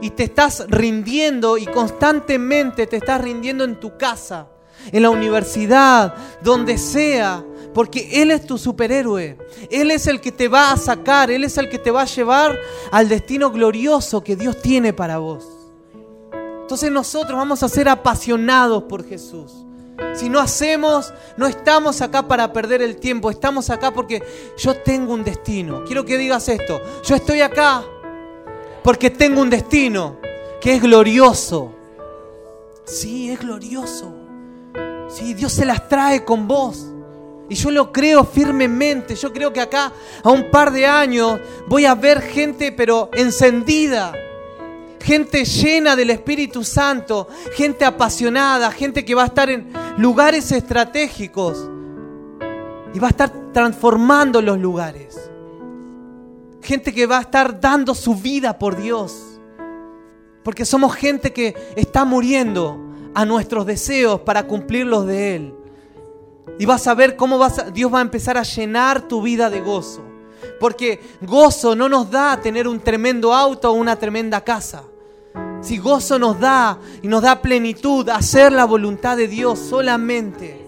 y 0.00 0.10
te 0.10 0.24
estás 0.24 0.66
rindiendo 0.68 1.56
y 1.56 1.66
constantemente 1.66 2.86
te 2.86 2.96
estás 2.96 3.20
rindiendo 3.20 3.64
en 3.64 3.80
tu 3.80 3.96
casa, 3.96 4.48
en 4.92 5.02
la 5.02 5.10
universidad, 5.10 6.14
donde 6.42 6.78
sea, 6.78 7.44
porque 7.74 8.22
Él 8.22 8.30
es 8.30 8.46
tu 8.46 8.56
superhéroe. 8.56 9.36
Él 9.70 9.90
es 9.90 10.06
el 10.06 10.20
que 10.20 10.32
te 10.32 10.48
va 10.48 10.72
a 10.72 10.76
sacar, 10.76 11.30
Él 11.30 11.44
es 11.44 11.58
el 11.58 11.68
que 11.68 11.78
te 11.78 11.90
va 11.90 12.02
a 12.02 12.06
llevar 12.06 12.58
al 12.90 13.08
destino 13.08 13.50
glorioso 13.50 14.22
que 14.22 14.36
Dios 14.36 14.62
tiene 14.62 14.92
para 14.92 15.18
vos. 15.18 15.46
Entonces 16.62 16.90
nosotros 16.90 17.36
vamos 17.36 17.62
a 17.62 17.68
ser 17.68 17.88
apasionados 17.88 18.84
por 18.84 19.06
Jesús. 19.06 19.52
Si 20.14 20.28
no 20.28 20.40
hacemos, 20.40 21.12
no 21.36 21.46
estamos 21.46 22.00
acá 22.00 22.26
para 22.26 22.52
perder 22.52 22.82
el 22.82 22.96
tiempo, 22.96 23.30
estamos 23.30 23.68
acá 23.68 23.92
porque 23.92 24.22
yo 24.56 24.76
tengo 24.76 25.12
un 25.12 25.24
destino. 25.24 25.84
Quiero 25.84 26.04
que 26.04 26.16
digas 26.16 26.48
esto, 26.48 26.80
yo 27.04 27.16
estoy 27.16 27.42
acá 27.42 27.84
porque 28.82 29.10
tengo 29.10 29.40
un 29.40 29.50
destino 29.50 30.18
que 30.60 30.76
es 30.76 30.82
glorioso. 30.82 31.72
Sí, 32.84 33.30
es 33.30 33.40
glorioso. 33.40 34.14
Sí, 35.08 35.34
Dios 35.34 35.52
se 35.52 35.64
las 35.64 35.88
trae 35.88 36.24
con 36.24 36.48
vos. 36.48 36.93
Y 37.48 37.54
yo 37.54 37.70
lo 37.70 37.92
creo 37.92 38.24
firmemente. 38.24 39.14
Yo 39.14 39.32
creo 39.32 39.52
que 39.52 39.60
acá 39.60 39.92
a 40.22 40.30
un 40.30 40.50
par 40.50 40.72
de 40.72 40.86
años 40.86 41.40
voy 41.68 41.84
a 41.84 41.94
ver 41.94 42.22
gente 42.22 42.72
pero 42.72 43.10
encendida 43.12 44.14
gente 45.04 45.44
llena 45.44 45.94
del 45.96 46.08
Espíritu 46.08 46.64
Santo, 46.64 47.28
gente 47.54 47.84
apasionada, 47.84 48.70
gente 48.72 49.04
que 49.04 49.14
va 49.14 49.24
a 49.24 49.26
estar 49.26 49.50
en 49.50 49.70
lugares 49.98 50.50
estratégicos 50.50 51.68
y 52.94 52.98
va 52.98 53.08
a 53.08 53.10
estar 53.10 53.30
transformando 53.52 54.40
los 54.40 54.58
lugares. 54.58 55.30
Gente 56.62 56.94
que 56.94 57.06
va 57.06 57.18
a 57.18 57.22
estar 57.22 57.60
dando 57.60 57.94
su 57.94 58.14
vida 58.14 58.58
por 58.58 58.80
Dios. 58.80 59.38
Porque 60.42 60.64
somos 60.64 60.94
gente 60.94 61.32
que 61.32 61.54
está 61.76 62.06
muriendo 62.06 62.78
a 63.14 63.26
nuestros 63.26 63.66
deseos 63.66 64.20
para 64.20 64.46
cumplir 64.46 64.86
los 64.86 65.06
de 65.06 65.36
Él. 65.36 65.54
Y 66.58 66.66
vas 66.66 66.86
a 66.86 66.94
ver 66.94 67.16
cómo 67.16 67.40
Dios 67.72 67.92
va 67.92 67.98
a 67.98 68.02
empezar 68.02 68.38
a 68.38 68.42
llenar 68.42 69.08
tu 69.08 69.22
vida 69.22 69.50
de 69.50 69.60
gozo. 69.60 70.02
Porque 70.60 71.00
gozo 71.20 71.74
no 71.74 71.88
nos 71.88 72.10
da 72.10 72.40
tener 72.40 72.68
un 72.68 72.80
tremendo 72.80 73.34
auto 73.34 73.70
o 73.70 73.74
una 73.74 73.96
tremenda 73.96 74.42
casa. 74.42 74.84
Si 75.60 75.78
gozo 75.78 76.18
nos 76.18 76.38
da 76.38 76.78
y 77.02 77.08
nos 77.08 77.22
da 77.22 77.40
plenitud, 77.40 78.08
hacer 78.10 78.52
la 78.52 78.66
voluntad 78.66 79.16
de 79.16 79.26
Dios 79.28 79.58
solamente. 79.58 80.64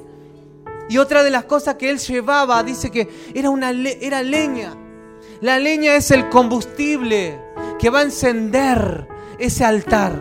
Y 0.89 0.99
otra 0.99 1.23
de 1.23 1.31
las 1.31 1.45
cosas 1.45 1.75
que 1.75 1.91
él 1.91 1.99
llevaba, 1.99 2.63
dice 2.63 2.91
que 2.91 3.09
era, 3.35 3.51
una, 3.51 3.71
era 3.71 4.23
leña. 4.23 4.75
La 5.41 5.59
leña 5.59 5.97
es 5.97 6.11
el 6.11 6.29
combustible 6.31 7.39
que 7.79 7.91
va 7.91 8.01
a 8.01 8.05
encender 8.05 9.07
ese 9.39 9.65
altar. 9.65 10.19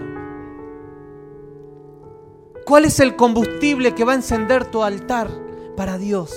¿Cuál 2.65 2.85
es 2.85 2.99
el 2.99 3.15
combustible 3.15 3.93
que 3.93 4.03
va 4.03 4.13
a 4.13 4.15
encender 4.15 4.65
tu 4.65 4.83
altar 4.83 5.44
para 5.75 5.97
Dios? 5.97 6.33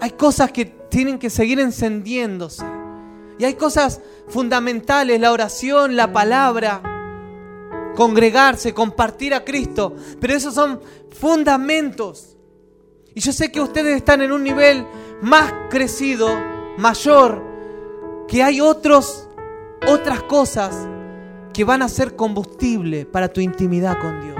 Hay 0.00 0.10
cosas 0.10 0.52
que 0.52 0.64
tienen 0.64 1.18
que 1.18 1.30
seguir 1.30 1.60
encendiéndose. 1.60 2.64
Y 3.38 3.44
hay 3.44 3.54
cosas 3.54 4.00
fundamentales, 4.28 5.20
la 5.20 5.32
oración, 5.32 5.96
la 5.96 6.12
palabra, 6.12 6.82
congregarse, 7.94 8.74
compartir 8.74 9.34
a 9.34 9.44
Cristo. 9.44 9.94
Pero 10.20 10.34
esos 10.34 10.54
son 10.54 10.80
fundamentos. 11.18 12.36
Y 13.14 13.20
yo 13.20 13.32
sé 13.32 13.50
que 13.50 13.60
ustedes 13.60 13.96
están 13.96 14.22
en 14.22 14.32
un 14.32 14.42
nivel 14.42 14.86
más 15.22 15.52
crecido, 15.70 16.28
mayor, 16.78 17.42
que 18.28 18.42
hay 18.42 18.60
otros, 18.60 19.28
otras 19.86 20.22
cosas 20.24 20.76
que 21.52 21.64
van 21.64 21.80
a 21.80 21.88
ser 21.88 22.16
combustible 22.16 23.06
para 23.06 23.28
tu 23.28 23.40
intimidad 23.40 23.98
con 23.98 24.20
Dios. 24.20 24.35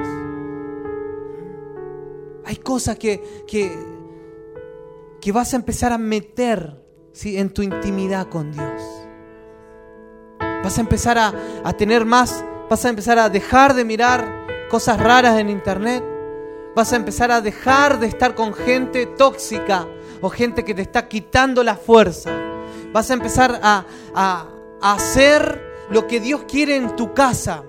Hay 2.46 2.56
cosas 2.56 2.96
que, 2.96 3.42
que, 3.46 3.76
que 5.20 5.32
vas 5.32 5.52
a 5.52 5.56
empezar 5.56 5.92
a 5.92 5.98
meter 5.98 6.80
en 7.24 7.50
tu 7.50 7.62
intimidad 7.62 8.28
con 8.28 8.52
Dios. 8.52 8.82
Vas 10.38 10.78
a 10.78 10.80
empezar 10.80 11.18
a, 11.18 11.34
a 11.64 11.72
tener 11.72 12.04
más, 12.04 12.44
vas 12.70 12.84
a 12.84 12.88
empezar 12.88 13.18
a 13.18 13.28
dejar 13.28 13.74
de 13.74 13.84
mirar 13.84 14.46
cosas 14.70 15.00
raras 15.00 15.38
en 15.40 15.50
internet. 15.50 16.04
Vas 16.76 16.92
a 16.92 16.96
empezar 16.96 17.32
a 17.32 17.40
dejar 17.40 17.98
de 17.98 18.06
estar 18.06 18.36
con 18.36 18.54
gente 18.54 19.06
tóxica, 19.06 19.88
o 20.20 20.30
gente 20.30 20.64
que 20.64 20.74
te 20.74 20.82
está 20.82 21.08
quitando 21.08 21.64
la 21.64 21.74
fuerza. 21.74 22.30
Vas 22.92 23.10
a 23.10 23.14
empezar 23.14 23.58
a, 23.60 23.84
a 24.14 24.46
hacer 24.94 25.86
lo 25.90 26.06
que 26.06 26.20
Dios 26.20 26.44
quiere 26.46 26.76
en 26.76 26.94
tu 26.94 27.12
casa. 27.12 27.64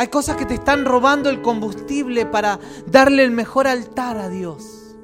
Hay 0.00 0.08
cosas 0.08 0.36
que 0.36 0.46
te 0.46 0.54
están 0.54 0.86
robando 0.86 1.28
el 1.28 1.42
combustible 1.42 2.24
para 2.24 2.58
darle 2.86 3.22
el 3.22 3.32
mejor 3.32 3.66
altar 3.66 4.16
a 4.16 4.30
Dios. 4.30 4.96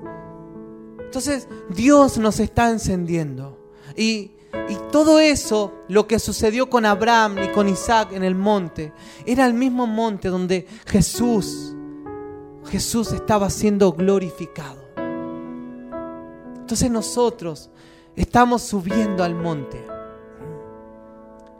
Entonces 0.98 1.48
Dios 1.68 2.16
nos 2.16 2.40
está 2.40 2.70
encendiendo. 2.70 3.58
Y, 3.94 4.30
y, 4.70 4.78
todo 4.90 5.20
eso, 5.20 5.74
lo 5.88 6.06
que 6.06 6.18
sucedió 6.18 6.70
con 6.70 6.86
Abraham 6.86 7.36
y 7.44 7.48
con 7.48 7.68
Isaac 7.68 8.12
en 8.12 8.24
el 8.24 8.34
monte, 8.34 8.94
era 9.26 9.44
el 9.44 9.52
mismo 9.52 9.86
monte 9.86 10.28
donde 10.28 10.66
Jesús, 10.86 11.76
Jesús 12.70 13.12
estaba 13.12 13.50
siendo 13.50 13.92
glorificado. 13.92 14.82
Entonces 16.56 16.90
nosotros 16.90 17.68
estamos 18.16 18.62
subiendo 18.62 19.24
al 19.24 19.34
monte. 19.34 19.95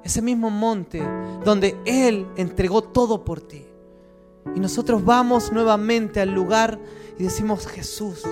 Ese 0.07 0.23
mismo 0.23 0.51
monte 0.51 1.03
donde 1.45 1.77
Él 1.85 2.29
entregó 2.37 2.81
todo 2.81 3.25
por 3.25 3.41
ti. 3.41 3.67
Y 4.55 4.61
nosotros 4.61 5.05
vamos 5.05 5.51
nuevamente 5.51 6.21
al 6.21 6.31
lugar 6.31 6.79
y 7.19 7.25
decimos, 7.25 7.67
Jesús, 7.67 8.23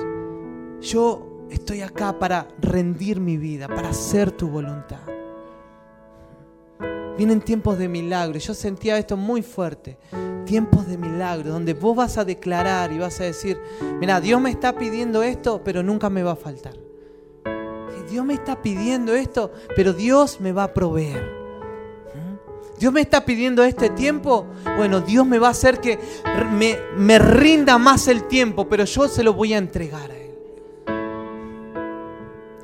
yo 0.81 1.47
estoy 1.51 1.81
acá 1.81 2.17
para 2.17 2.47
rendir 2.61 3.19
mi 3.19 3.37
vida, 3.39 3.67
para 3.67 3.89
hacer 3.89 4.31
tu 4.31 4.47
voluntad. 4.49 5.01
Vienen 7.19 7.41
tiempos 7.41 7.77
de 7.77 7.89
milagro. 7.89 8.39
Yo 8.39 8.55
sentía 8.55 8.97
esto 8.97 9.17
muy 9.17 9.43
fuerte. 9.43 9.99
Tiempos 10.47 10.87
de 10.87 10.97
milagro, 10.97 11.51
donde 11.51 11.75
vos 11.75 11.97
vas 11.97 12.19
a 12.19 12.25
declarar 12.25 12.93
y 12.93 12.99
vas 12.99 13.21
a 13.21 13.25
decir, 13.25 13.61
mira, 13.99 14.21
Dios 14.21 14.41
me 14.41 14.51
está 14.51 14.77
pidiendo 14.77 15.25
esto, 15.25 15.61
pero 15.65 15.83
nunca 15.83 16.09
me 16.09 16.23
va 16.23 16.33
a 16.33 16.37
faltar. 16.37 16.75
Dios 18.09 18.25
me 18.25 18.35
está 18.35 18.63
pidiendo 18.63 19.13
esto, 19.17 19.51
pero 19.75 19.93
Dios 19.93 20.41
me 20.41 20.53
va 20.53 20.65
a 20.65 20.73
proveer. 20.73 21.44
Dios 22.79 22.93
me 22.93 23.01
está 23.01 23.25
pidiendo 23.25 23.63
este 23.65 23.91
tiempo. 23.91 24.47
Bueno, 24.77 25.01
Dios 25.01 25.27
me 25.27 25.39
va 25.39 25.49
a 25.49 25.51
hacer 25.51 25.81
que 25.81 25.99
me, 26.53 26.77
me 26.97 27.19
rinda 27.19 27.79
más 27.79 28.09
el 28.09 28.25
tiempo, 28.25 28.69
pero 28.69 28.85
yo 28.85 29.09
se 29.09 29.23
lo 29.23 29.33
voy 29.33 29.55
a 29.55 29.59
entregar 29.59 30.11
a 30.11 30.17
Él. 30.17 30.25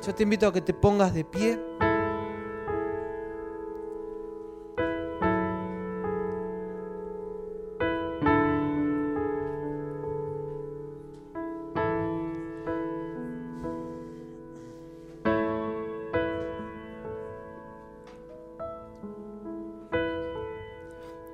Yo 0.05 0.15
te 0.15 0.23
invito 0.23 0.47
a 0.47 0.53
que 0.53 0.61
te 0.61 0.73
pongas 0.73 1.13
de 1.13 1.23
pie. 1.23 1.59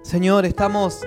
Señor, 0.08 0.46
estamos, 0.46 1.02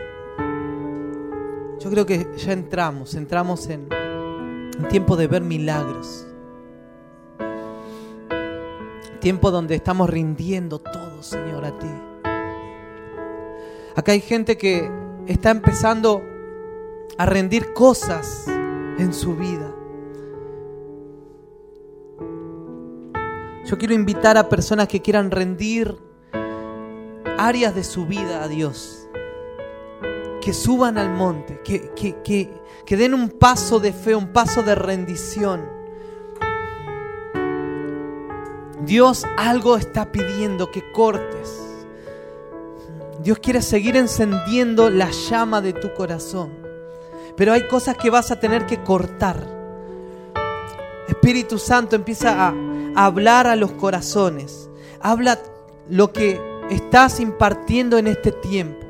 yo 1.78 1.90
creo 1.90 2.04
que 2.04 2.28
ya 2.36 2.52
entramos, 2.52 3.14
entramos 3.14 3.66
en 3.70 3.88
un 3.90 4.88
tiempo 4.90 5.16
de 5.16 5.26
ver 5.26 5.40
milagros. 5.40 6.26
Tiempo 9.20 9.50
donde 9.50 9.76
estamos 9.76 10.10
rindiendo 10.10 10.80
todo, 10.80 11.22
Señor, 11.22 11.64
a 11.64 11.78
ti. 11.78 11.88
Acá 13.96 14.12
hay 14.12 14.20
gente 14.20 14.58
que 14.58 14.90
está 15.26 15.50
empezando 15.50 16.22
a 17.16 17.24
rendir 17.24 17.72
cosas 17.72 18.44
en 18.98 19.14
su 19.14 19.34
vida. 19.34 19.74
Yo 23.64 23.78
quiero 23.78 23.94
invitar 23.94 24.36
a 24.36 24.50
personas 24.50 24.88
que 24.88 25.00
quieran 25.00 25.30
rendir 25.30 26.09
áreas 27.40 27.74
de 27.74 27.84
su 27.84 28.04
vida 28.04 28.42
a 28.42 28.48
Dios. 28.48 29.08
Que 30.42 30.52
suban 30.52 30.98
al 30.98 31.10
monte, 31.10 31.60
que, 31.64 31.90
que, 32.84 32.96
den 32.96 33.14
un 33.14 33.30
paso 33.30 33.80
de 33.80 33.92
fe, 33.92 34.14
un 34.14 34.28
paso 34.28 34.62
de 34.62 34.74
rendición. 34.74 35.66
Dios 38.82 39.26
algo 39.36 39.76
está 39.76 40.12
pidiendo 40.12 40.70
que 40.70 40.92
cortes. 40.92 41.58
Dios 43.22 43.38
quiere 43.38 43.62
seguir 43.62 43.96
encendiendo 43.96 44.90
la 44.90 45.10
llama 45.10 45.60
de 45.60 45.72
tu 45.72 45.92
corazón. 45.94 46.50
Pero 47.36 47.52
hay 47.52 47.66
cosas 47.68 47.96
que 47.96 48.10
vas 48.10 48.30
a 48.30 48.40
tener 48.40 48.66
que 48.66 48.82
cortar. 48.82 49.46
Espíritu 51.08 51.58
Santo 51.58 51.96
empieza 51.96 52.48
a 52.48 52.54
hablar 52.96 53.46
a 53.46 53.56
los 53.56 53.72
corazones. 53.72 54.68
Habla 55.00 55.38
lo 55.88 56.12
que 56.12 56.49
estás 56.70 57.20
impartiendo 57.20 57.98
en 57.98 58.06
este 58.06 58.32
tiempo. 58.32 58.86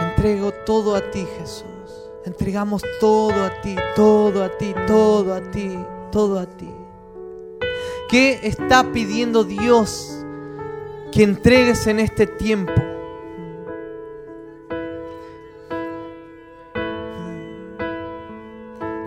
Entrego 0.00 0.52
todo 0.64 0.94
a 0.94 1.10
ti, 1.10 1.26
Jesús. 1.38 1.64
Entregamos 2.24 2.82
todo 3.00 3.44
a 3.44 3.60
ti, 3.60 3.76
todo 3.94 4.42
a 4.42 4.48
ti, 4.56 4.74
todo 4.86 5.34
a 5.34 5.40
ti, 5.50 5.78
todo 6.10 6.38
a 6.38 6.46
ti. 6.46 6.70
¿Qué 8.08 8.40
está 8.42 8.92
pidiendo 8.92 9.44
Dios 9.44 10.23
que 11.14 11.22
entregues 11.22 11.86
en 11.86 12.00
este 12.00 12.26
tiempo. 12.26 12.72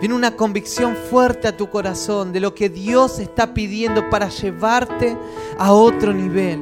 Viene 0.00 0.14
una 0.14 0.34
convicción 0.34 0.96
fuerte 0.96 1.48
a 1.48 1.56
tu 1.56 1.68
corazón 1.68 2.32
de 2.32 2.40
lo 2.40 2.54
que 2.54 2.70
Dios 2.70 3.18
está 3.18 3.52
pidiendo 3.52 4.08
para 4.08 4.30
llevarte 4.30 5.18
a 5.58 5.72
otro 5.72 6.14
nivel. 6.14 6.58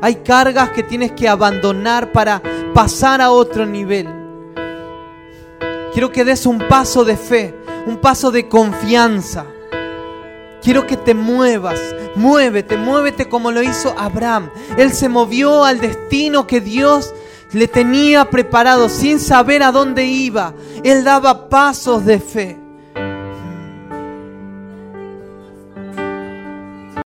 Hay 0.00 0.16
cargas 0.16 0.70
que 0.70 0.84
tienes 0.84 1.10
que 1.10 1.28
abandonar 1.28 2.12
para 2.12 2.40
pasar 2.72 3.20
a 3.20 3.32
otro 3.32 3.66
nivel. 3.66 4.06
Quiero 5.92 6.12
que 6.12 6.24
des 6.24 6.46
un 6.46 6.58
paso 6.68 7.04
de 7.04 7.16
fe, 7.16 7.52
un 7.86 7.96
paso 7.96 8.30
de 8.30 8.48
confianza. 8.48 9.44
Quiero 10.62 10.86
que 10.86 10.96
te 10.96 11.14
muevas, 11.14 11.80
muévete, 12.16 12.76
muévete 12.76 13.28
como 13.28 13.50
lo 13.50 13.62
hizo 13.62 13.94
Abraham. 13.98 14.50
Él 14.76 14.92
se 14.92 15.08
movió 15.08 15.64
al 15.64 15.80
destino 15.80 16.46
que 16.46 16.60
Dios 16.60 17.14
le 17.52 17.68
tenía 17.68 18.30
preparado 18.30 18.88
sin 18.88 19.20
saber 19.20 19.62
a 19.62 19.72
dónde 19.72 20.04
iba. 20.06 20.54
Él 20.82 21.04
daba 21.04 21.48
pasos 21.48 22.04
de 22.04 22.18
fe. 22.18 22.63